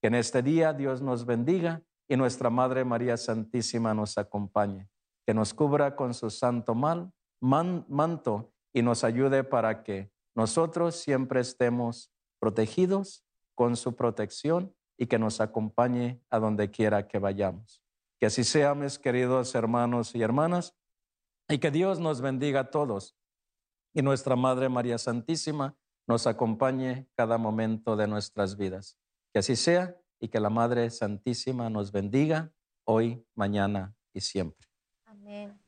Que 0.02 0.08
en 0.08 0.16
este 0.16 0.42
día 0.42 0.74
Dios 0.74 1.02
nos 1.02 1.26
bendiga 1.26 1.84
y 2.12 2.18
nuestra 2.18 2.50
Madre 2.50 2.84
María 2.84 3.16
Santísima 3.16 3.94
nos 3.94 4.18
acompañe, 4.18 4.90
que 5.26 5.34
nos 5.34 5.54
cubra 5.54 5.96
con 5.96 6.14
su 6.14 6.30
santo 6.30 6.76
manto 6.76 8.52
y 8.74 8.82
nos 8.82 9.06
ayude 9.06 9.46
para 9.46 9.82
que 9.82 10.12
nosotros 10.36 10.98
siempre 10.98 11.40
estemos 11.40 12.12
protegidos 12.38 13.24
con 13.56 13.78
su 13.78 13.96
protección 13.96 14.76
y 14.98 15.06
que 15.06 15.18
nos 15.20 15.40
acompañe 15.40 16.22
a 16.30 16.40
donde 16.40 16.70
quiera 16.70 17.08
que 17.08 17.18
vayamos. 17.18 17.82
Que 18.20 18.26
así 18.26 18.44
sea, 18.44 18.76
mis 18.76 19.00
queridos 19.00 19.56
hermanos 19.56 20.14
y 20.14 20.22
hermanas, 20.22 20.76
y 21.48 21.60
que 21.60 21.72
Dios 21.72 22.02
nos 22.02 22.20
bendiga 22.20 22.60
a 22.60 22.72
todos 22.72 23.16
y 23.94 24.02
nuestra 24.02 24.36
Madre 24.36 24.68
María 24.68 24.98
Santísima 24.98 25.78
nos 26.08 26.28
acompañe 26.28 27.08
cada 27.16 27.38
momento 27.38 27.96
de 27.96 28.08
nuestras 28.08 28.58
vidas. 28.58 28.98
Que 29.32 29.40
así 29.40 29.56
sea 29.56 29.96
y 30.22 30.30
que 30.30 30.40
la 30.40 30.52
Madre 30.52 30.90
Santísima 30.92 31.70
nos 31.70 31.92
bendiga 31.92 32.54
hoy, 32.86 33.26
mañana 33.34 33.96
y 34.14 34.22
siempre. 34.22 34.68
Amén. 35.06 35.60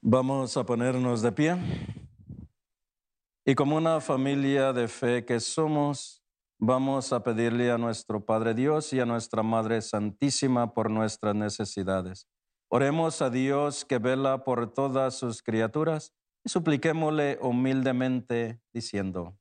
Vamos 0.00 0.56
a 0.56 0.64
ponernos 0.64 1.20
de 1.20 1.32
pie. 1.32 1.56
Y 3.48 3.54
como 3.54 3.76
una 3.76 4.00
familia 4.00 4.72
de 4.72 4.88
fe 4.88 5.24
que 5.24 5.38
somos, 5.38 6.20
vamos 6.58 7.12
a 7.12 7.22
pedirle 7.22 7.70
a 7.70 7.78
nuestro 7.78 8.26
Padre 8.26 8.54
Dios 8.54 8.92
y 8.92 8.98
a 8.98 9.06
nuestra 9.06 9.44
Madre 9.44 9.82
Santísima 9.82 10.74
por 10.74 10.90
nuestras 10.90 11.36
necesidades. 11.36 12.26
Oremos 12.68 13.22
a 13.22 13.30
Dios 13.30 13.84
que 13.84 13.98
vela 13.98 14.42
por 14.42 14.74
todas 14.74 15.14
sus 15.14 15.44
criaturas 15.44 16.12
y 16.44 16.48
supliquémosle 16.48 17.38
humildemente 17.40 18.60
diciendo, 18.72 19.38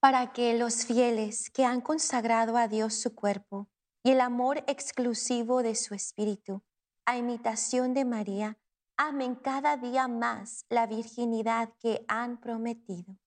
para 0.00 0.32
que 0.32 0.58
los 0.58 0.86
fieles 0.86 1.50
que 1.50 1.66
han 1.66 1.82
consagrado 1.82 2.56
a 2.56 2.68
Dios 2.68 2.94
su 2.94 3.14
cuerpo 3.14 3.68
y 4.02 4.12
el 4.12 4.22
amor 4.22 4.64
exclusivo 4.66 5.62
de 5.62 5.74
su 5.74 5.94
espíritu, 5.94 6.62
a 7.04 7.18
imitación 7.18 7.92
de 7.92 8.06
María, 8.06 8.58
amen 8.96 9.34
cada 9.34 9.76
día 9.76 10.08
más 10.08 10.64
la 10.70 10.86
virginidad 10.86 11.74
que 11.78 12.02
han 12.08 12.40
prometido. 12.40 13.18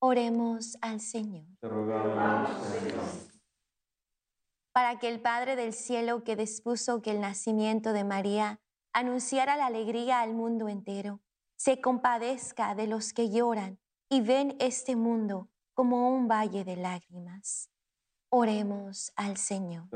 Oremos 0.00 0.76
al 0.80 1.00
Señor. 1.00 1.46
Para 4.72 4.98
que 4.98 5.08
el 5.08 5.20
Padre 5.20 5.54
del 5.54 5.72
cielo 5.72 6.24
que 6.24 6.34
dispuso 6.34 7.00
que 7.00 7.12
el 7.12 7.20
nacimiento 7.20 7.92
de 7.92 8.04
María 8.04 8.60
anunciara 8.92 9.56
la 9.56 9.66
alegría 9.66 10.20
al 10.20 10.34
mundo 10.34 10.68
entero, 10.68 11.20
se 11.56 11.80
compadezca 11.80 12.74
de 12.74 12.88
los 12.88 13.12
que 13.12 13.30
lloran 13.30 13.78
y 14.10 14.20
ven 14.20 14.56
este 14.58 14.96
mundo 14.96 15.48
como 15.76 16.08
un 16.08 16.26
valle 16.26 16.64
de 16.64 16.74
lágrimas. 16.74 17.70
Oremos 18.30 19.12
al 19.14 19.36
Señor. 19.36 19.88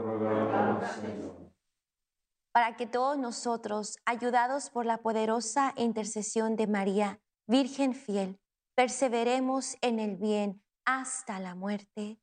Para 2.52 2.76
que 2.76 2.86
todos 2.86 3.16
nosotros, 3.18 3.96
ayudados 4.04 4.68
por 4.68 4.84
la 4.84 4.98
poderosa 4.98 5.72
intercesión 5.76 6.54
de 6.56 6.66
María, 6.66 7.20
Virgen 7.46 7.94
fiel, 7.94 8.38
perseveremos 8.76 9.76
en 9.80 9.98
el 9.98 10.16
bien 10.16 10.62
hasta 10.84 11.40
la 11.40 11.54
muerte. 11.54 12.20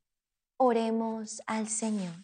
Oremos 0.56 1.42
al 1.46 1.68
Señor. 1.68 2.14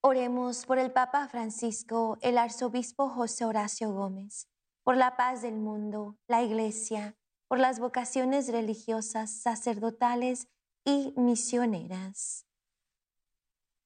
Oremos 0.00 0.66
por 0.66 0.78
el 0.78 0.90
Papa 0.90 1.28
Francisco, 1.28 2.16
el 2.22 2.38
Arzobispo 2.38 3.08
José 3.10 3.44
Horacio 3.44 3.92
Gómez 3.92 4.48
por 4.84 4.96
la 4.96 5.16
paz 5.16 5.42
del 5.42 5.54
mundo, 5.54 6.16
la 6.26 6.42
Iglesia, 6.42 7.16
por 7.48 7.58
las 7.58 7.78
vocaciones 7.78 8.50
religiosas, 8.50 9.30
sacerdotales 9.30 10.48
y 10.84 11.12
misioneras. 11.16 12.46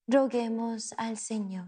Roguemos 0.07 0.93
al 0.97 1.17
Señor. 1.17 1.67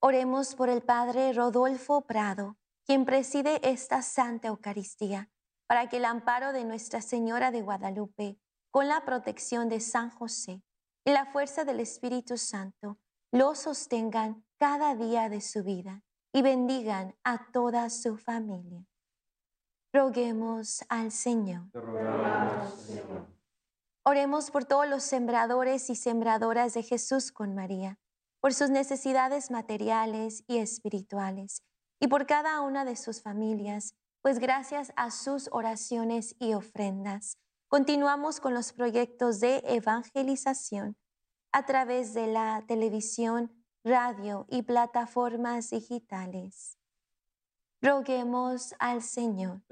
Oremos 0.00 0.54
por 0.54 0.68
el 0.68 0.82
Padre 0.82 1.32
Rodolfo 1.32 2.02
Prado, 2.02 2.56
quien 2.84 3.04
preside 3.04 3.60
esta 3.68 4.02
Santa 4.02 4.48
Eucaristía, 4.48 5.30
para 5.66 5.88
que 5.88 5.96
el 5.96 6.04
amparo 6.04 6.52
de 6.52 6.64
Nuestra 6.64 7.00
Señora 7.00 7.50
de 7.50 7.62
Guadalupe, 7.62 8.38
con 8.70 8.86
la 8.86 9.04
protección 9.04 9.68
de 9.68 9.80
San 9.80 10.10
José 10.10 10.62
y 11.04 11.10
la 11.10 11.26
fuerza 11.26 11.64
del 11.64 11.80
Espíritu 11.80 12.36
Santo, 12.36 12.98
lo 13.32 13.54
sostengan 13.54 14.44
cada 14.58 14.94
día 14.94 15.28
de 15.28 15.40
su 15.40 15.64
vida 15.64 16.04
y 16.32 16.42
bendigan 16.42 17.14
a 17.24 17.50
toda 17.52 17.90
su 17.90 18.16
familia. 18.16 18.86
Roguemos 19.92 20.84
al 20.88 21.10
Señor. 21.10 21.70
Oremos 24.04 24.50
por 24.50 24.64
todos 24.64 24.88
los 24.88 25.02
sembradores 25.02 25.90
y 25.90 25.96
sembradoras 25.96 26.74
de 26.74 26.82
Jesús 26.82 27.32
con 27.32 27.54
María, 27.54 27.98
por 28.40 28.54
sus 28.54 28.70
necesidades 28.70 29.50
materiales 29.50 30.44
y 30.46 30.58
espirituales, 30.58 31.62
y 32.00 32.08
por 32.08 32.26
cada 32.26 32.60
una 32.60 32.84
de 32.84 32.96
sus 32.96 33.20
familias, 33.20 33.94
pues 34.22 34.38
gracias 34.38 34.92
a 34.96 35.10
sus 35.10 35.48
oraciones 35.52 36.34
y 36.38 36.54
ofrendas, 36.54 37.38
continuamos 37.68 38.40
con 38.40 38.54
los 38.54 38.72
proyectos 38.72 39.40
de 39.40 39.62
evangelización 39.66 40.96
a 41.52 41.66
través 41.66 42.14
de 42.14 42.26
la 42.26 42.64
televisión, 42.66 43.59
radio 43.84 44.46
y 44.48 44.62
plataformas 44.62 45.70
digitales. 45.70 46.78
Roguemos 47.82 48.74
al 48.78 49.02
Señor. 49.02 49.62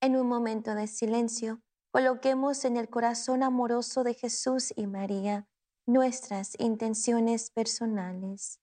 En 0.00 0.16
un 0.16 0.28
momento 0.28 0.74
de 0.74 0.86
silencio, 0.86 1.60
coloquemos 1.90 2.64
en 2.64 2.76
el 2.76 2.88
corazón 2.88 3.42
amoroso 3.42 4.04
de 4.04 4.14
Jesús 4.14 4.72
y 4.76 4.86
María 4.86 5.48
nuestras 5.86 6.54
intenciones 6.60 7.50
personales. 7.50 8.60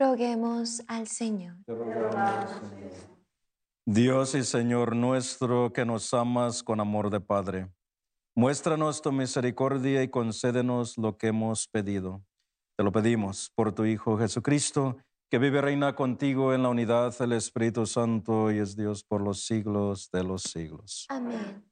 Roguemos 0.00 0.82
al 0.88 1.06
Señor. 1.06 1.56
Dios 3.90 4.34
y 4.34 4.44
Señor 4.44 4.94
nuestro, 4.94 5.72
que 5.72 5.86
nos 5.86 6.12
amas 6.12 6.62
con 6.62 6.78
amor 6.78 7.08
de 7.08 7.20
Padre, 7.20 7.72
muéstranos 8.36 9.00
tu 9.00 9.12
misericordia 9.12 10.02
y 10.02 10.08
concédenos 10.08 10.98
lo 10.98 11.16
que 11.16 11.28
hemos 11.28 11.68
pedido. 11.68 12.22
Te 12.76 12.84
lo 12.84 12.92
pedimos 12.92 13.50
por 13.54 13.72
tu 13.72 13.86
Hijo 13.86 14.18
Jesucristo, 14.18 14.98
que 15.30 15.38
vive 15.38 15.56
y 15.56 15.60
reina 15.62 15.94
contigo 15.94 16.52
en 16.52 16.64
la 16.64 16.68
unidad 16.68 17.16
del 17.18 17.32
Espíritu 17.32 17.86
Santo 17.86 18.52
y 18.52 18.58
es 18.58 18.76
Dios 18.76 19.04
por 19.04 19.22
los 19.22 19.46
siglos 19.46 20.10
de 20.12 20.22
los 20.22 20.42
siglos. 20.42 21.06
Amén. 21.08 21.67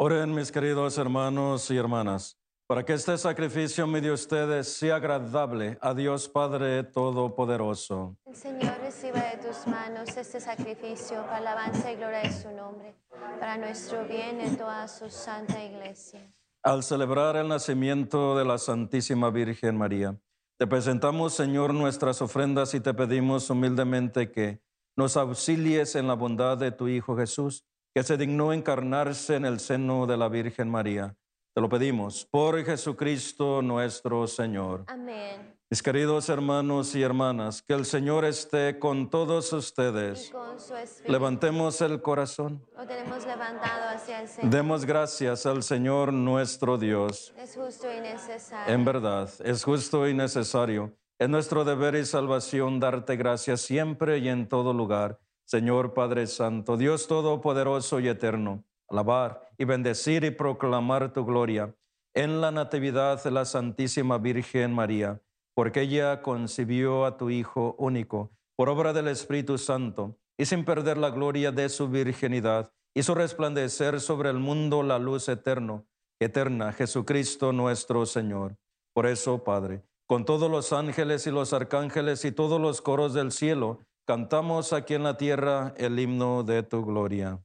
Oren 0.00 0.32
mis 0.32 0.52
queridos 0.52 0.96
hermanos 0.96 1.68
y 1.72 1.76
hermanas, 1.76 2.38
para 2.68 2.84
que 2.84 2.92
este 2.92 3.18
sacrificio 3.18 3.84
de 3.84 4.12
ustedes 4.12 4.68
sea 4.68 4.94
agradable 4.94 5.76
a 5.80 5.92
Dios 5.92 6.28
Padre 6.28 6.84
Todopoderoso. 6.84 8.16
El 8.24 8.36
Señor 8.36 8.78
reciba 8.80 9.20
de 9.20 9.38
tus 9.38 9.66
manos 9.66 10.16
este 10.16 10.38
sacrificio 10.38 11.22
para 11.22 11.38
alabanza 11.38 11.90
y 11.90 11.96
gloria 11.96 12.20
de 12.20 12.30
su 12.30 12.48
nombre, 12.52 12.94
para 13.40 13.58
nuestro 13.58 14.06
bien 14.06 14.40
en 14.40 14.56
toda 14.56 14.86
su 14.86 15.10
santa 15.10 15.64
iglesia. 15.64 16.32
Al 16.62 16.84
celebrar 16.84 17.34
el 17.34 17.48
nacimiento 17.48 18.38
de 18.38 18.44
la 18.44 18.58
Santísima 18.58 19.30
Virgen 19.30 19.76
María, 19.76 20.16
te 20.58 20.68
presentamos, 20.68 21.34
Señor, 21.34 21.74
nuestras 21.74 22.22
ofrendas 22.22 22.72
y 22.72 22.78
te 22.78 22.94
pedimos 22.94 23.50
humildemente 23.50 24.30
que 24.30 24.62
nos 24.94 25.16
auxilies 25.16 25.96
en 25.96 26.06
la 26.06 26.14
bondad 26.14 26.56
de 26.56 26.70
tu 26.70 26.86
Hijo 26.86 27.16
Jesús, 27.16 27.64
que 27.94 28.02
se 28.02 28.16
dignó 28.16 28.52
encarnarse 28.52 29.36
en 29.36 29.44
el 29.44 29.60
seno 29.60 30.06
de 30.06 30.16
la 30.16 30.28
Virgen 30.28 30.70
María. 30.70 31.16
Te 31.54 31.60
lo 31.60 31.68
pedimos 31.68 32.26
por 32.30 32.62
Jesucristo 32.64 33.62
nuestro 33.62 34.26
Señor. 34.26 34.84
Amén. 34.86 35.56
Mis 35.70 35.82
queridos 35.82 36.28
hermanos 36.30 36.94
y 36.94 37.02
hermanas, 37.02 37.60
que 37.60 37.74
el 37.74 37.84
Señor 37.84 38.24
esté 38.24 38.78
con 38.78 39.10
todos 39.10 39.52
Y 39.52 39.56
ustedes. 39.56 40.30
con 40.30 40.58
su 40.58 40.74
espíritu 40.74 41.12
Levantemos 41.12 41.80
el 41.82 42.00
corazón. 42.00 42.64
lo 42.74 42.86
tenemos 42.86 43.26
levantado 43.26 43.88
hacia 43.94 44.22
el 44.22 44.28
Señor. 44.28 44.50
Demos 44.50 44.84
gracias 44.86 45.44
al 45.44 45.62
Señor 45.62 46.12
nuestro 46.12 46.78
Dios. 46.78 47.34
Es 47.36 47.54
justo 47.56 47.86
y 47.92 48.00
necesario. 48.00 48.74
En 48.74 48.84
verdad, 48.84 49.28
es 49.44 49.62
justo 49.64 50.08
y 50.08 50.14
necesario. 50.14 50.96
Es 51.18 51.28
nuestro 51.28 51.64
deber 51.64 51.96
y 51.96 52.06
salvación 52.06 52.80
darte 52.80 53.16
gracias 53.16 53.60
siempre 53.60 54.18
y 54.18 54.28
en 54.28 54.48
todo 54.48 54.72
lugar. 54.72 55.18
Señor 55.48 55.94
Padre 55.94 56.26
Santo, 56.26 56.76
Dios 56.76 57.08
Todopoderoso 57.08 58.00
y 58.00 58.08
Eterno, 58.08 58.64
alabar 58.86 59.48
y 59.56 59.64
bendecir 59.64 60.22
y 60.24 60.30
proclamar 60.30 61.14
tu 61.14 61.24
gloria 61.24 61.74
en 62.12 62.42
la 62.42 62.50
natividad 62.50 63.24
de 63.24 63.30
la 63.30 63.46
Santísima 63.46 64.18
Virgen 64.18 64.74
María, 64.74 65.22
porque 65.54 65.80
ella 65.80 66.20
concibió 66.20 67.06
a 67.06 67.16
tu 67.16 67.30
Hijo 67.30 67.74
único 67.78 68.30
por 68.56 68.68
obra 68.68 68.92
del 68.92 69.08
Espíritu 69.08 69.56
Santo 69.56 70.18
y 70.36 70.44
sin 70.44 70.66
perder 70.66 70.98
la 70.98 71.08
gloria 71.08 71.50
de 71.50 71.70
su 71.70 71.88
virginidad, 71.88 72.70
hizo 72.94 73.14
resplandecer 73.14 74.02
sobre 74.02 74.28
el 74.28 74.38
mundo 74.38 74.82
la 74.82 74.98
luz 74.98 75.30
eterno, 75.30 75.86
eterna, 76.20 76.74
Jesucristo 76.74 77.54
nuestro 77.54 78.04
Señor. 78.04 78.58
Por 78.92 79.06
eso, 79.06 79.42
Padre, 79.44 79.82
con 80.06 80.26
todos 80.26 80.50
los 80.50 80.74
ángeles 80.74 81.26
y 81.26 81.30
los 81.30 81.54
arcángeles 81.54 82.26
y 82.26 82.32
todos 82.32 82.60
los 82.60 82.82
coros 82.82 83.14
del 83.14 83.32
cielo, 83.32 83.87
cantamos 84.08 84.72
aquí 84.72 84.94
en 84.94 85.02
la 85.02 85.18
tierra 85.18 85.74
el 85.76 85.98
himno 85.98 86.42
de 86.42 86.62
tu 86.62 86.82
gloria. 86.82 87.38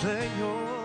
Señor. 0.00 0.78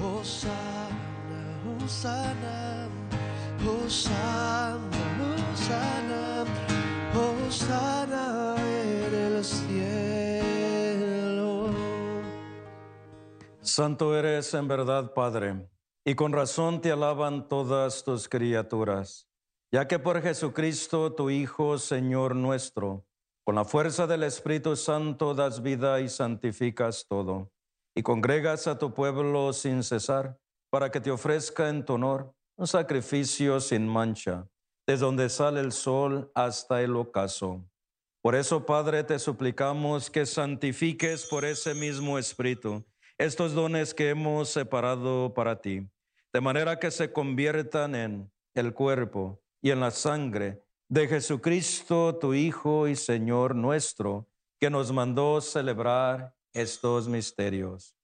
Hosanna, 0.00 1.42
Hosanna, 1.82 2.88
Hosanna, 3.66 4.78
Hosanna, 5.52 6.46
Hosanna 7.12 8.54
en 8.56 9.14
el 9.14 9.44
cielo. 9.44 10.70
Santo 13.62 14.16
eres 14.16 14.54
en 14.54 14.68
verdad, 14.68 15.12
Padre, 15.12 15.68
y 16.04 16.14
con 16.14 16.32
razón 16.32 16.80
te 16.80 16.92
alaban 16.92 17.48
todas 17.48 18.04
tus 18.04 18.28
criaturas, 18.28 19.28
ya 19.72 19.88
que 19.88 19.98
por 19.98 20.22
Jesucristo, 20.22 21.14
tu 21.14 21.30
Hijo, 21.30 21.78
Señor 21.78 22.36
nuestro, 22.36 23.09
con 23.44 23.54
la 23.54 23.64
fuerza 23.64 24.06
del 24.06 24.22
Espíritu 24.22 24.76
Santo 24.76 25.34
das 25.34 25.62
vida 25.62 26.00
y 26.00 26.08
santificas 26.08 27.06
todo, 27.08 27.50
y 27.94 28.02
congregas 28.02 28.66
a 28.66 28.78
tu 28.78 28.92
pueblo 28.94 29.52
sin 29.52 29.82
cesar, 29.82 30.38
para 30.70 30.90
que 30.90 31.00
te 31.00 31.10
ofrezca 31.10 31.68
en 31.68 31.84
tu 31.84 31.94
honor 31.94 32.34
un 32.56 32.66
sacrificio 32.66 33.60
sin 33.60 33.88
mancha, 33.88 34.48
desde 34.86 35.04
donde 35.04 35.28
sale 35.28 35.60
el 35.60 35.72
sol 35.72 36.30
hasta 36.34 36.82
el 36.82 36.94
ocaso. 36.94 37.64
Por 38.22 38.34
eso, 38.34 38.66
Padre, 38.66 39.02
te 39.02 39.18
suplicamos 39.18 40.10
que 40.10 40.26
santifiques 40.26 41.26
por 41.26 41.44
ese 41.44 41.74
mismo 41.74 42.18
Espíritu 42.18 42.84
estos 43.16 43.54
dones 43.54 43.94
que 43.94 44.10
hemos 44.10 44.50
separado 44.50 45.32
para 45.34 45.60
ti, 45.60 45.88
de 46.32 46.40
manera 46.40 46.78
que 46.78 46.90
se 46.90 47.12
conviertan 47.12 47.94
en 47.94 48.32
el 48.54 48.74
cuerpo 48.74 49.42
y 49.62 49.70
en 49.70 49.80
la 49.80 49.90
sangre 49.90 50.62
de 50.90 51.06
Jesucristo, 51.06 52.18
tu 52.20 52.34
Hijo 52.34 52.88
y 52.88 52.96
Señor 52.96 53.54
nuestro, 53.54 54.26
que 54.58 54.68
nos 54.68 54.90
mandó 54.90 55.40
celebrar 55.40 56.34
estos 56.52 57.06
misterios. 57.06 57.96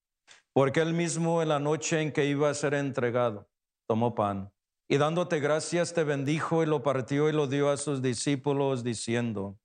Porque 0.53 0.81
él 0.81 0.95
mismo 0.95 1.43
en 1.43 1.49
la 1.49 1.59
noche 1.59 2.01
en 2.01 2.13
que 2.13 2.25
iba 2.27 2.49
a 2.49 2.55
ser 2.55 2.75
entregado, 2.75 3.49
tomó 3.89 4.15
pan 4.15 4.53
y 4.89 4.99
dándote 4.99 5.41
gracias 5.41 5.93
te 5.93 6.05
bendijo 6.05 6.63
y 6.63 6.67
lo 6.67 6.85
partió 6.85 7.29
y 7.29 7.33
lo 7.33 7.49
dio 7.49 7.71
a 7.71 7.77
sus 7.77 8.01
discípulos 8.01 8.85
diciendo, 8.85 9.59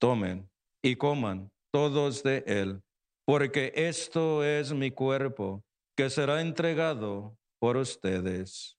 tomen 0.00 0.50
y 0.82 0.96
coman 0.96 1.52
todos 1.70 2.22
de 2.22 2.44
él, 2.46 2.82
porque 3.26 3.74
esto 3.76 4.42
es 4.42 4.72
mi 4.72 4.90
cuerpo 4.90 5.62
que 5.94 6.08
será 6.08 6.40
entregado 6.40 7.36
por 7.58 7.76
ustedes. 7.76 8.78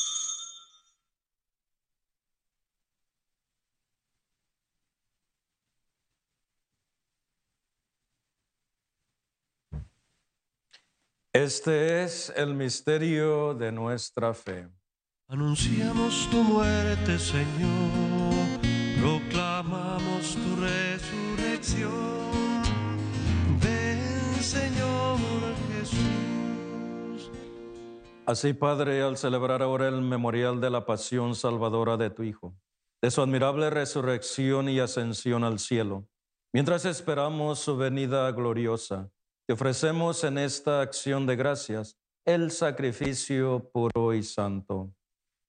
Este 11.33 12.03
es 12.03 12.29
el 12.35 12.55
misterio 12.55 13.53
de 13.53 13.71
nuestra 13.71 14.33
fe. 14.33 14.67
Anunciamos 15.29 16.29
tu 16.29 16.43
muerte, 16.43 17.17
Señor, 17.17 18.59
proclamamos 18.99 20.35
tu 20.35 20.61
resurrección. 20.61 21.89
Ven, 23.63 24.43
Señor 24.43 25.19
Jesús. 25.71 27.31
Así, 28.25 28.51
Padre, 28.51 29.01
al 29.01 29.15
celebrar 29.15 29.61
ahora 29.61 29.87
el 29.87 30.01
memorial 30.01 30.59
de 30.59 30.69
la 30.69 30.85
pasión 30.85 31.35
salvadora 31.35 31.95
de 31.95 32.09
tu 32.09 32.23
Hijo, 32.23 32.57
de 33.01 33.09
su 33.09 33.21
admirable 33.21 33.69
resurrección 33.69 34.67
y 34.67 34.81
ascensión 34.81 35.45
al 35.45 35.59
cielo, 35.59 36.09
mientras 36.51 36.83
esperamos 36.83 37.59
su 37.59 37.77
venida 37.77 38.29
gloriosa, 38.33 39.09
ofrecemos 39.51 40.23
en 40.23 40.37
esta 40.37 40.81
acción 40.81 41.25
de 41.25 41.35
gracias 41.35 41.97
el 42.25 42.51
sacrificio 42.51 43.69
puro 43.71 44.13
y 44.13 44.23
santo. 44.23 44.93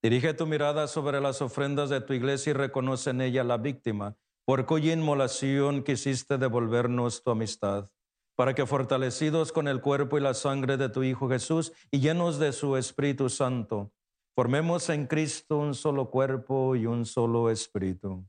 Dirige 0.02 0.34
tu 0.34 0.46
mirada 0.46 0.88
sobre 0.88 1.20
las 1.20 1.42
ofrendas 1.42 1.90
de 1.90 2.00
tu 2.00 2.12
iglesia 2.12 2.50
y 2.50 2.54
reconoce 2.54 3.10
en 3.10 3.20
ella 3.20 3.44
la 3.44 3.58
víctima, 3.58 4.16
por 4.44 4.66
cuya 4.66 4.92
inmolación 4.92 5.84
quisiste 5.84 6.38
devolvernos 6.38 7.22
tu 7.22 7.30
amistad, 7.30 7.90
para 8.34 8.54
que 8.54 8.66
fortalecidos 8.66 9.52
con 9.52 9.68
el 9.68 9.80
cuerpo 9.80 10.18
y 10.18 10.20
la 10.20 10.34
sangre 10.34 10.76
de 10.76 10.88
tu 10.88 11.02
Hijo 11.02 11.28
Jesús 11.28 11.72
y 11.90 12.00
llenos 12.00 12.38
de 12.38 12.52
su 12.52 12.76
Espíritu 12.76 13.28
Santo, 13.28 13.92
formemos 14.34 14.88
en 14.88 15.06
Cristo 15.06 15.58
un 15.58 15.74
solo 15.74 16.10
cuerpo 16.10 16.74
y 16.74 16.86
un 16.86 17.06
solo 17.06 17.50
espíritu. 17.50 18.26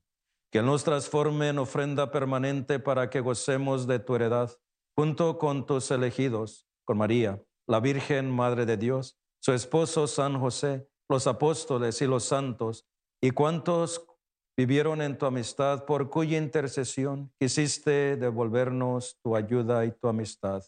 Que 0.51 0.62
nos 0.62 0.83
transforme 0.83 1.49
en 1.49 1.57
ofrenda 1.57 2.12
permanente 2.12 2.77
para 2.77 3.09
que 3.09 3.21
gocemos 3.21 3.88
de 3.88 3.97
tu 3.99 4.15
heredad 4.15 4.51
junto 4.95 5.38
con 5.38 5.65
tus 5.65 5.89
elegidos, 5.91 6.67
con 6.86 6.97
María, 6.97 7.41
la 7.67 7.79
Virgen 7.79 8.29
Madre 8.29 8.65
de 8.65 8.77
Dios, 8.77 9.17
su 9.41 9.53
esposo 9.53 10.08
San 10.08 10.39
José, 10.39 10.88
los 11.10 11.27
apóstoles 11.27 12.01
y 12.01 12.08
los 12.08 12.23
santos, 12.23 12.86
y 13.21 13.32
cuantos 13.32 14.06
vivieron 14.58 15.01
en 15.01 15.17
tu 15.17 15.25
amistad, 15.25 15.86
por 15.86 16.10
cuya 16.10 16.38
intercesión 16.38 17.32
quisiste 17.39 18.17
devolvernos 18.17 19.17
tu 19.23 19.36
ayuda 19.36 19.86
y 19.86 19.91
tu 19.91 20.08
amistad. 20.08 20.63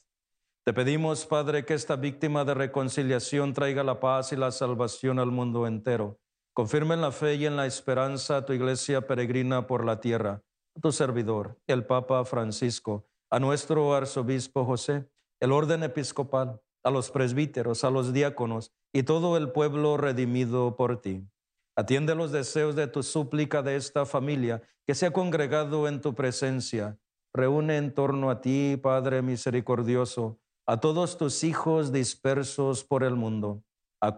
Te 0.66 0.74
pedimos, 0.74 1.28
Padre, 1.28 1.64
que 1.64 1.76
esta 1.76 1.96
víctima 1.96 2.44
de 2.44 2.56
reconciliación 2.56 3.54
traiga 3.54 3.84
la 3.84 4.00
paz 4.00 4.34
y 4.34 4.36
la 4.36 4.52
salvación 4.52 5.20
al 5.20 5.30
mundo 5.30 5.68
entero. 5.68 6.20
Confirme 6.56 6.96
en 6.96 7.02
la 7.02 7.12
fe 7.12 7.36
y 7.36 7.46
en 7.46 7.56
la 7.56 7.68
esperanza 7.68 8.38
a 8.38 8.46
tu 8.46 8.54
iglesia 8.54 9.06
peregrina 9.06 9.68
por 9.68 9.86
la 9.86 10.00
tierra, 10.00 10.42
a 10.76 10.80
tu 10.80 10.92
servidor, 10.92 11.60
el 11.68 11.86
Papa 11.86 12.26
Francisco, 12.26 13.08
a 13.36 13.39
nuestro 13.41 13.93
arzobispo 13.93 14.63
José, 14.63 15.10
el 15.41 15.52
orden 15.52 15.84
episcopal, 15.84 16.62
a 16.86 16.89
los 16.89 17.12
presbíteros, 17.12 17.84
a 17.84 17.89
los 17.89 18.13
diáconos 18.13 18.71
y 18.93 19.04
todo 19.04 19.36
el 19.36 19.52
pueblo 19.52 19.98
redimido 19.98 20.78
por 20.78 21.02
ti. 21.02 21.28
Atiende 21.76 22.15
los 22.15 22.32
deseos 22.32 22.78
de 22.78 22.88
tu 22.88 23.04
súplica 23.04 23.62
de 23.62 23.76
esta 23.76 24.06
familia 24.06 24.62
que 24.88 24.95
se 24.95 25.06
ha 25.06 25.12
congregado 25.12 25.89
en 25.89 26.00
tu 26.00 26.15
presencia. 26.15 26.98
Reúne 27.34 27.76
en 27.76 27.93
torno 27.93 28.30
a 28.30 28.39
ti, 28.39 28.80
Padre 28.82 29.21
misericordioso, 29.21 30.39
a 30.65 30.80
todos 30.80 31.17
tus 31.17 31.43
hijos 31.43 31.91
dispersos 31.91 32.86
por 32.86 33.04
el 33.04 33.15
mundo, 33.17 33.65
a, 34.02 34.17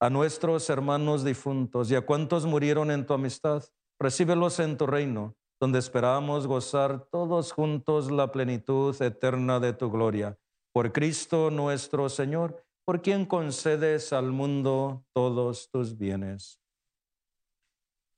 a 0.00 0.08
nuestros 0.08 0.70
hermanos 0.70 1.22
difuntos 1.22 1.90
y 1.90 1.96
a 1.96 2.06
cuantos 2.06 2.46
murieron 2.46 2.90
en 2.90 3.04
tu 3.04 3.12
amistad. 3.12 3.62
Recíbelos 4.00 4.58
en 4.58 4.78
tu 4.78 4.86
reino 4.86 5.36
donde 5.64 5.78
esperamos 5.78 6.46
gozar 6.46 7.08
todos 7.10 7.50
juntos 7.50 8.10
la 8.10 8.30
plenitud 8.30 8.94
eterna 9.00 9.58
de 9.58 9.72
tu 9.72 9.90
gloria. 9.90 10.38
Por 10.74 10.92
Cristo 10.92 11.50
nuestro 11.50 12.10
Señor, 12.10 12.62
por 12.84 13.00
quien 13.00 13.24
concedes 13.24 14.12
al 14.12 14.30
mundo 14.30 15.06
todos 15.14 15.70
tus 15.70 15.96
bienes. 15.96 16.60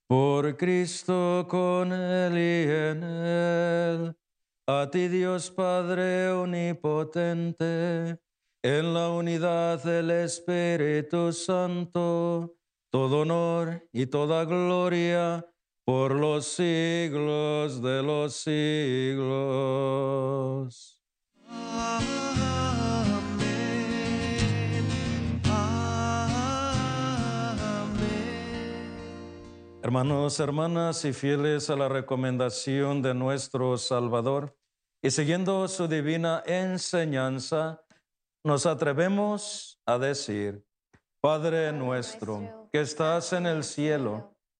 Por 0.08 0.56
Cristo 0.56 1.46
con 1.48 1.92
Él 1.92 2.32
y 2.32 2.68
en 2.68 3.04
Él, 3.04 4.16
a 4.66 4.90
ti 4.90 5.06
Dios 5.06 5.48
Padre 5.52 6.30
Omnipotente, 6.30 8.18
en 8.64 8.92
la 8.92 9.08
unidad 9.10 9.84
del 9.84 10.10
Espíritu 10.10 11.32
Santo, 11.32 12.56
todo 12.90 13.20
honor 13.20 13.88
y 13.92 14.06
toda 14.06 14.44
gloria 14.44 15.46
por 15.86 16.12
los 16.16 16.46
siglos 16.46 17.80
de 17.80 18.02
los 18.02 18.34
siglos. 18.34 19.30
Amén. 21.48 22.08
Amén. 27.60 28.16
Hermanos, 29.80 30.40
hermanas 30.40 31.04
y 31.04 31.12
fieles 31.12 31.70
a 31.70 31.76
la 31.76 31.88
recomendación 31.88 33.00
de 33.00 33.14
nuestro 33.14 33.78
Salvador 33.78 34.58
y 35.00 35.12
siguiendo 35.12 35.68
su 35.68 35.86
divina 35.86 36.42
enseñanza, 36.46 37.84
nos 38.42 38.66
atrevemos 38.66 39.80
a 39.86 39.98
decir, 39.98 40.66
Padre 41.20 41.72
nuestro, 41.72 42.68
que 42.72 42.80
estás 42.80 43.32
en 43.32 43.46
el 43.46 43.62
cielo, 43.62 44.35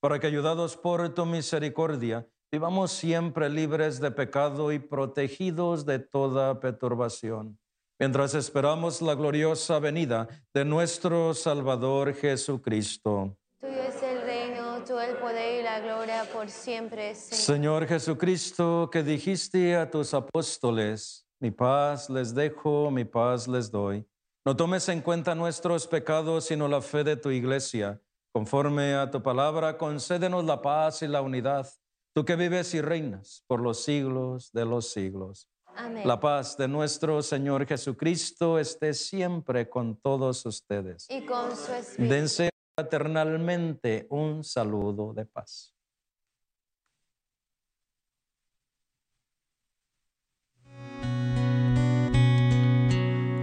para 0.00 0.18
que 0.18 0.26
ayudados 0.26 0.76
por 0.76 1.08
tu 1.14 1.26
misericordia, 1.26 2.26
vivamos 2.50 2.90
siempre 2.90 3.48
libres 3.50 4.00
de 4.00 4.10
pecado 4.10 4.72
y 4.72 4.78
protegidos 4.78 5.84
de 5.84 5.98
toda 5.98 6.58
perturbación, 6.58 7.58
mientras 7.98 8.34
esperamos 8.34 9.02
la 9.02 9.14
gloriosa 9.14 9.78
venida 9.78 10.26
de 10.54 10.64
nuestro 10.64 11.34
Salvador 11.34 12.14
Jesucristo. 12.14 13.36
Tuyo 13.60 13.82
es 13.82 14.02
el 14.02 14.22
reino, 14.22 14.82
tuyo 14.84 15.02
el 15.02 15.16
poder 15.16 15.60
y 15.60 15.62
la 15.62 15.80
gloria 15.80 16.24
por 16.32 16.48
siempre, 16.48 17.14
Señor. 17.14 17.40
Señor 17.40 17.86
Jesucristo, 17.86 18.88
que 18.90 19.02
dijiste 19.02 19.76
a 19.76 19.90
tus 19.90 20.14
apóstoles, 20.14 21.26
mi 21.38 21.50
paz 21.50 22.08
les 22.08 22.34
dejo, 22.34 22.90
mi 22.90 23.04
paz 23.04 23.46
les 23.46 23.70
doy. 23.70 24.06
No 24.46 24.56
tomes 24.56 24.88
en 24.88 25.02
cuenta 25.02 25.34
nuestros 25.34 25.86
pecados, 25.86 26.46
sino 26.46 26.66
la 26.66 26.80
fe 26.80 27.04
de 27.04 27.16
tu 27.16 27.30
iglesia. 27.30 28.00
Conforme 28.32 28.94
a 28.94 29.10
tu 29.10 29.20
palabra, 29.22 29.76
concédenos 29.76 30.44
la 30.44 30.62
paz 30.62 31.02
y 31.02 31.08
la 31.08 31.20
unidad. 31.20 31.68
Tú 32.14 32.24
que 32.24 32.36
vives 32.36 32.74
y 32.74 32.80
reinas 32.80 33.44
por 33.48 33.60
los 33.60 33.82
siglos 33.82 34.52
de 34.52 34.64
los 34.64 34.92
siglos. 34.92 35.48
Amén. 35.66 36.06
La 36.06 36.20
paz 36.20 36.56
de 36.56 36.68
nuestro 36.68 37.22
Señor 37.22 37.66
Jesucristo 37.66 38.58
esté 38.58 38.94
siempre 38.94 39.68
con 39.68 39.96
todos 39.96 40.46
ustedes. 40.46 41.06
Y 41.10 41.24
con 41.24 41.56
su 41.56 41.72
espíritu. 41.72 42.14
Dense 42.14 42.50
fraternalmente 42.76 44.06
un 44.10 44.44
saludo 44.44 45.12
de 45.12 45.26
paz. 45.26 45.74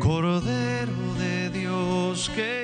Cordero 0.02 1.14
de 1.20 1.50
Dios 1.50 2.30
que 2.30 2.57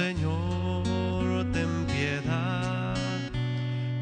Señor, 0.00 1.44
ten 1.52 1.72
piedad. 1.84 2.96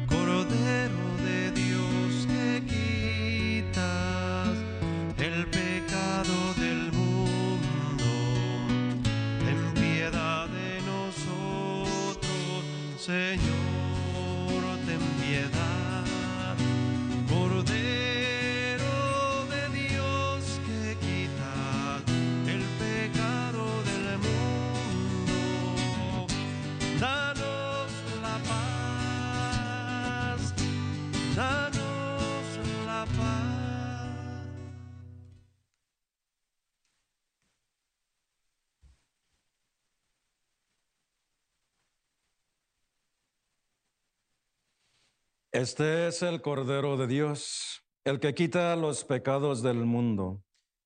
Cordero 0.07 1.05
de 1.27 1.51
Dios 1.51 2.25
que 2.31 2.63
quitas 2.71 4.55
el 5.17 5.45
pecado 5.47 6.37
del 6.55 6.81
mundo, 6.93 8.09
ten 9.43 9.61
piedad 9.73 10.47
de 10.47 10.71
nosotros, 10.93 12.63
Señor, 12.97 14.61
ten 14.87 15.03
piedad. 15.21 15.68
Este 45.59 46.07
es 46.07 46.23
el 46.23 46.41
Cordero 46.41 46.95
de 46.95 47.05
Dios, 47.05 47.83
el 48.05 48.21
que 48.21 48.33
quita 48.33 48.73
los 48.77 49.03
pecados 49.03 49.61
del 49.61 49.83
mundo. 49.83 50.41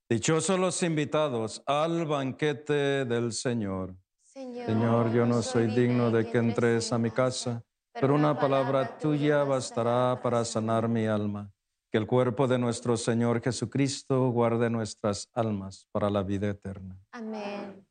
Dichosos 0.10 0.60
los 0.60 0.82
invitados 0.82 1.62
al 1.68 2.08
banquete 2.08 3.06
del 3.06 3.34
Señor. 3.34 3.96
Señor, 4.24 5.14
yo 5.14 5.28
no 5.28 5.44
soy 5.44 5.68
digno 5.68 6.10
de 6.10 6.26
que 6.26 6.40
entres 6.40 6.92
a 6.92 6.98
mi 6.98 7.12
casa, 7.12 7.64
pero 7.94 8.16
una 8.16 8.40
palabra 8.40 8.98
tuya 8.98 9.44
bastará 9.44 10.20
para 10.24 10.44
sanar 10.44 10.90
mi 10.90 11.06
alma. 11.06 11.52
Que 11.92 12.00
el 12.00 12.08
cuerpo 12.08 12.48
de 12.48 12.58
nuestro 12.58 12.98
Señor 12.98 13.44
Jesucristo 13.44 14.32
guarde 14.32 14.72
nuestras 14.72 15.30
almas 15.36 15.88
para 15.92 16.10
la 16.10 16.24
vida 16.24 16.50
eterna. 16.50 16.98
Amén. 17.12 17.83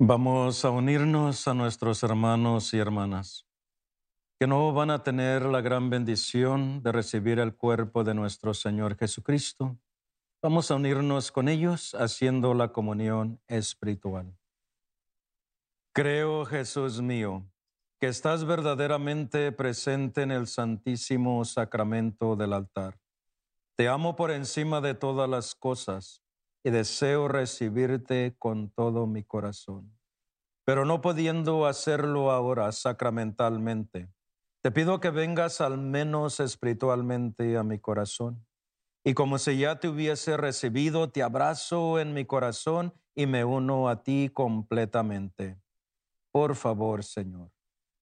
Vamos 0.00 0.64
a 0.64 0.70
unirnos 0.70 1.46
a 1.46 1.54
nuestros 1.54 2.02
hermanos 2.02 2.74
y 2.74 2.78
hermanas 2.78 3.46
que 4.40 4.48
no 4.48 4.72
van 4.72 4.90
a 4.90 5.04
tener 5.04 5.44
la 5.44 5.60
gran 5.60 5.88
bendición 5.88 6.82
de 6.82 6.90
recibir 6.90 7.38
el 7.38 7.54
cuerpo 7.54 8.02
de 8.02 8.12
nuestro 8.12 8.54
Señor 8.54 8.96
Jesucristo. 8.96 9.78
Vamos 10.42 10.72
a 10.72 10.74
unirnos 10.74 11.30
con 11.30 11.48
ellos 11.48 11.94
haciendo 11.94 12.54
la 12.54 12.72
comunión 12.72 13.40
espiritual. 13.46 14.36
Creo, 15.94 16.44
Jesús 16.44 17.00
mío, 17.00 17.48
que 18.00 18.08
estás 18.08 18.44
verdaderamente 18.44 19.52
presente 19.52 20.22
en 20.22 20.32
el 20.32 20.48
santísimo 20.48 21.44
sacramento 21.44 22.34
del 22.34 22.52
altar. 22.52 22.98
Te 23.76 23.86
amo 23.86 24.16
por 24.16 24.32
encima 24.32 24.80
de 24.80 24.94
todas 24.94 25.30
las 25.30 25.54
cosas 25.54 26.23
y 26.64 26.70
deseo 26.70 27.28
recibirte 27.28 28.34
con 28.38 28.70
todo 28.70 29.06
mi 29.06 29.22
corazón. 29.22 29.96
Pero 30.64 30.86
no 30.86 31.02
pudiendo 31.02 31.66
hacerlo 31.66 32.30
ahora 32.30 32.72
sacramentalmente, 32.72 34.08
te 34.62 34.70
pido 34.70 34.98
que 34.98 35.10
vengas 35.10 35.60
al 35.60 35.76
menos 35.76 36.40
espiritualmente 36.40 37.58
a 37.58 37.62
mi 37.62 37.78
corazón. 37.78 38.46
Y 39.04 39.12
como 39.12 39.36
si 39.36 39.58
ya 39.58 39.78
te 39.78 39.88
hubiese 39.88 40.38
recibido, 40.38 41.10
te 41.10 41.22
abrazo 41.22 42.00
en 42.00 42.14
mi 42.14 42.24
corazón 42.24 42.94
y 43.14 43.26
me 43.26 43.44
uno 43.44 43.90
a 43.90 44.02
ti 44.02 44.30
completamente. 44.32 45.60
Por 46.32 46.56
favor, 46.56 47.04
Señor, 47.04 47.50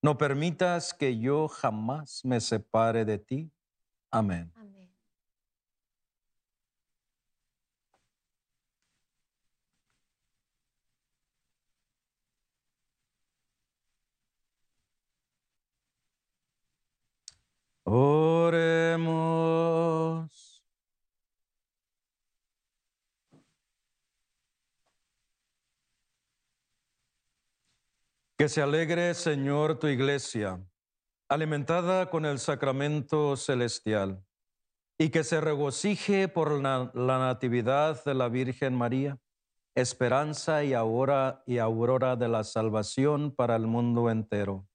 no 0.01 0.17
permitas 0.17 0.93
que 0.93 1.19
yo 1.19 1.49
jamás 1.49 2.21
me 2.23 2.39
separe 2.39 3.03
de 3.03 3.17
ti. 3.19 3.51
Amén. 4.09 4.53
Oremos. 17.85 18.63
Que 28.37 28.47
se 28.49 28.61
alegre, 28.61 29.13
Señor, 29.13 29.79
tu 29.79 29.87
iglesia, 29.87 30.65
alimentada 31.29 32.09
con 32.09 32.25
el 32.25 32.39
sacramento 32.39 33.35
celestial, 33.35 34.25
y 34.97 35.09
que 35.09 35.23
se 35.25 35.41
regocije 35.41 36.29
por 36.29 36.51
la, 36.61 36.91
natividad 36.93 38.03
de 38.05 38.13
la 38.13 38.29
Virgen 38.29 38.75
María, 38.75 39.19
esperanza 39.75 40.63
y, 40.63 40.73
ahora, 40.73 41.43
y 41.45 41.57
aurora 41.57 42.15
de 42.15 42.29
la 42.29 42.43
salvación 42.43 43.35
para 43.35 43.55
el 43.55 43.67
mundo 43.67 44.09
entero 44.09 44.67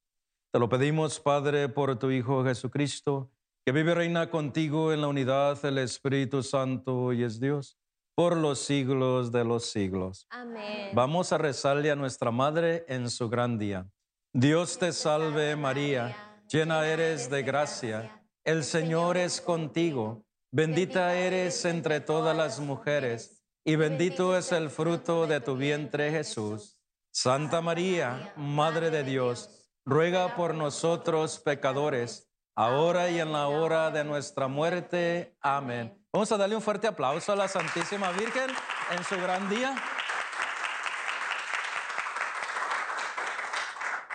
te 0.51 0.59
lo 0.59 0.69
pedimos, 0.69 1.21
Padre, 1.21 1.69
por 1.69 1.99
tu 1.99 2.11
Hijo 2.11 2.45
Jesucristo, 2.45 3.31
que 3.65 3.73
vive 3.73 3.93
y 3.93 3.95
reina 3.95 4.31
contigo 4.31 4.93
en 4.93 5.03
la 5.03 5.09
unidad 5.09 5.61
del 5.61 5.79
Espíritu 5.79 6.43
Santo 6.43 7.13
y 7.13 7.23
es 7.23 7.39
Dios 7.39 7.79
por 8.19 8.37
los 8.37 8.59
siglos 8.59 9.31
de 9.31 9.45
los 9.45 9.67
siglos. 9.67 10.27
Amén. 10.31 10.91
Vamos 10.93 11.33
a 11.33 11.39
rezarle 11.39 11.91
a 11.91 11.97
nuestra 11.97 12.33
Madre 12.33 12.85
en 12.89 13.11
su 13.11 13.29
gran 13.29 13.59
día. 13.59 13.89
Dios 14.33 14.79
te 14.79 14.93
salve 14.93 15.55
María, 15.55 16.43
llena 16.51 16.85
eres 16.85 17.31
de 17.31 17.43
gracia, 17.43 18.25
el 18.45 18.65
Señor 18.65 19.19
es 19.19 19.41
contigo, 19.41 20.25
bendita 20.51 21.15
eres 21.15 21.65
entre 21.65 22.01
todas 22.01 22.37
las 22.37 22.59
mujeres, 22.59 23.45
y 23.65 23.77
bendito 23.77 24.37
es 24.37 24.51
el 24.51 24.71
fruto 24.71 25.27
de 25.27 25.41
tu 25.41 25.57
vientre 25.57 26.11
Jesús. 26.11 26.79
Santa 27.13 27.61
María, 27.61 28.33
Madre 28.37 28.91
de 28.91 29.05
Dios, 29.05 29.58
ruega 29.89 30.37
por 30.37 30.55
nosotros 30.55 31.39
pecadores, 31.39 32.31
ahora 32.55 33.09
y 33.09 33.21
en 33.21 33.33
la 33.33 33.49
hora 33.49 33.91
de 33.91 34.05
nuestra 34.05 34.47
muerte. 34.47 35.35
Amén. 35.41 35.99
Vamos 36.13 36.31
a 36.31 36.37
darle 36.37 36.57
un 36.57 36.61
fuerte 36.61 36.87
aplauso 36.87 37.33
a 37.33 37.37
la 37.37 37.49
Santísima 37.49 38.13
Virgen 38.13 38.51
en 38.95 39.03
su 39.03 39.17
gran 39.17 39.49
día. 39.49 39.75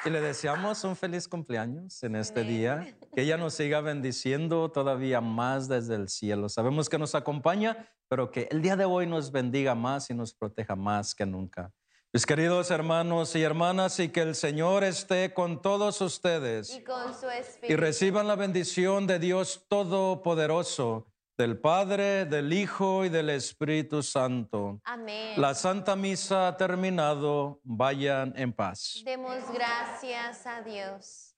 Y 0.05 0.11
le 0.11 0.21
deseamos 0.21 0.83
un 0.83 0.95
feliz 0.95 1.27
cumpleaños 1.27 2.03
en 2.03 2.17
este 2.17 2.43
día, 2.43 2.95
que 3.15 3.23
ella 3.23 3.37
nos 3.37 3.55
siga 3.55 3.81
bendiciendo 3.81 4.69
todavía 4.69 5.21
más 5.21 5.67
desde 5.67 5.95
el 5.95 6.07
cielo. 6.07 6.49
Sabemos 6.49 6.87
que 6.87 6.99
nos 6.99 7.15
acompaña, 7.15 7.89
pero 8.07 8.29
que 8.29 8.47
el 8.51 8.61
día 8.61 8.75
de 8.75 8.85
hoy 8.85 9.07
nos 9.07 9.31
bendiga 9.31 9.73
más 9.73 10.11
y 10.11 10.13
nos 10.13 10.35
proteja 10.35 10.75
más 10.75 11.15
que 11.15 11.25
nunca. 11.25 11.71
Mis 12.15 12.27
queridos 12.27 12.69
hermanos 12.69 13.35
y 13.35 13.41
hermanas, 13.41 13.99
y 13.99 14.09
que 14.09 14.21
el 14.21 14.35
Señor 14.35 14.83
esté 14.83 15.33
con 15.33 15.63
todos 15.63 15.99
ustedes. 15.99 16.69
Y 16.69 16.83
con 16.83 17.11
su 17.19 17.27
espíritu. 17.27 17.73
Y 17.73 17.75
reciban 17.75 18.27
la 18.27 18.35
bendición 18.35 19.07
de 19.07 19.17
Dios 19.17 19.65
Todopoderoso, 19.67 21.07
del 21.39 21.57
Padre, 21.57 22.25
del 22.25 22.53
Hijo 22.53 23.03
y 23.03 23.09
del 23.09 23.31
Espíritu 23.31 24.03
Santo. 24.03 24.79
Amén. 24.83 25.41
La 25.41 25.55
Santa 25.55 25.95
Misa 25.95 26.49
ha 26.49 26.55
terminado. 26.55 27.59
Vayan 27.63 28.31
en 28.37 28.53
paz. 28.53 29.01
Demos 29.03 29.51
gracias 29.51 30.45
a 30.45 30.61
Dios. 30.61 31.33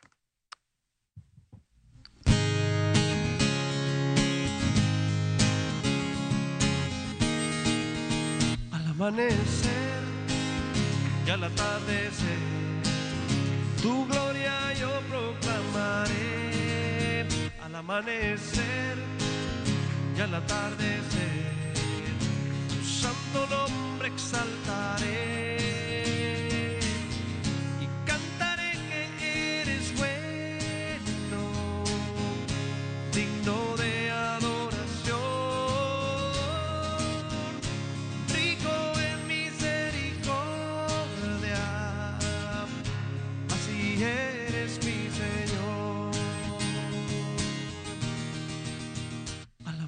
Al 8.73 8.87
amanecer 8.87 9.84
y 11.25 11.29
al 11.29 11.43
atardecer. 11.43 12.39
Tu 13.81 14.05
gloria 14.07 14.73
yo 14.79 14.89
proclamaré 15.09 16.13
al 17.63 17.75
amanecer 17.75 18.97
y 20.17 20.21
al 20.21 20.35
atardecer. 20.35 21.73
Tu 22.69 22.85
santo 22.85 23.47
nombre 23.49 24.07
exaltaré. 24.09 25.74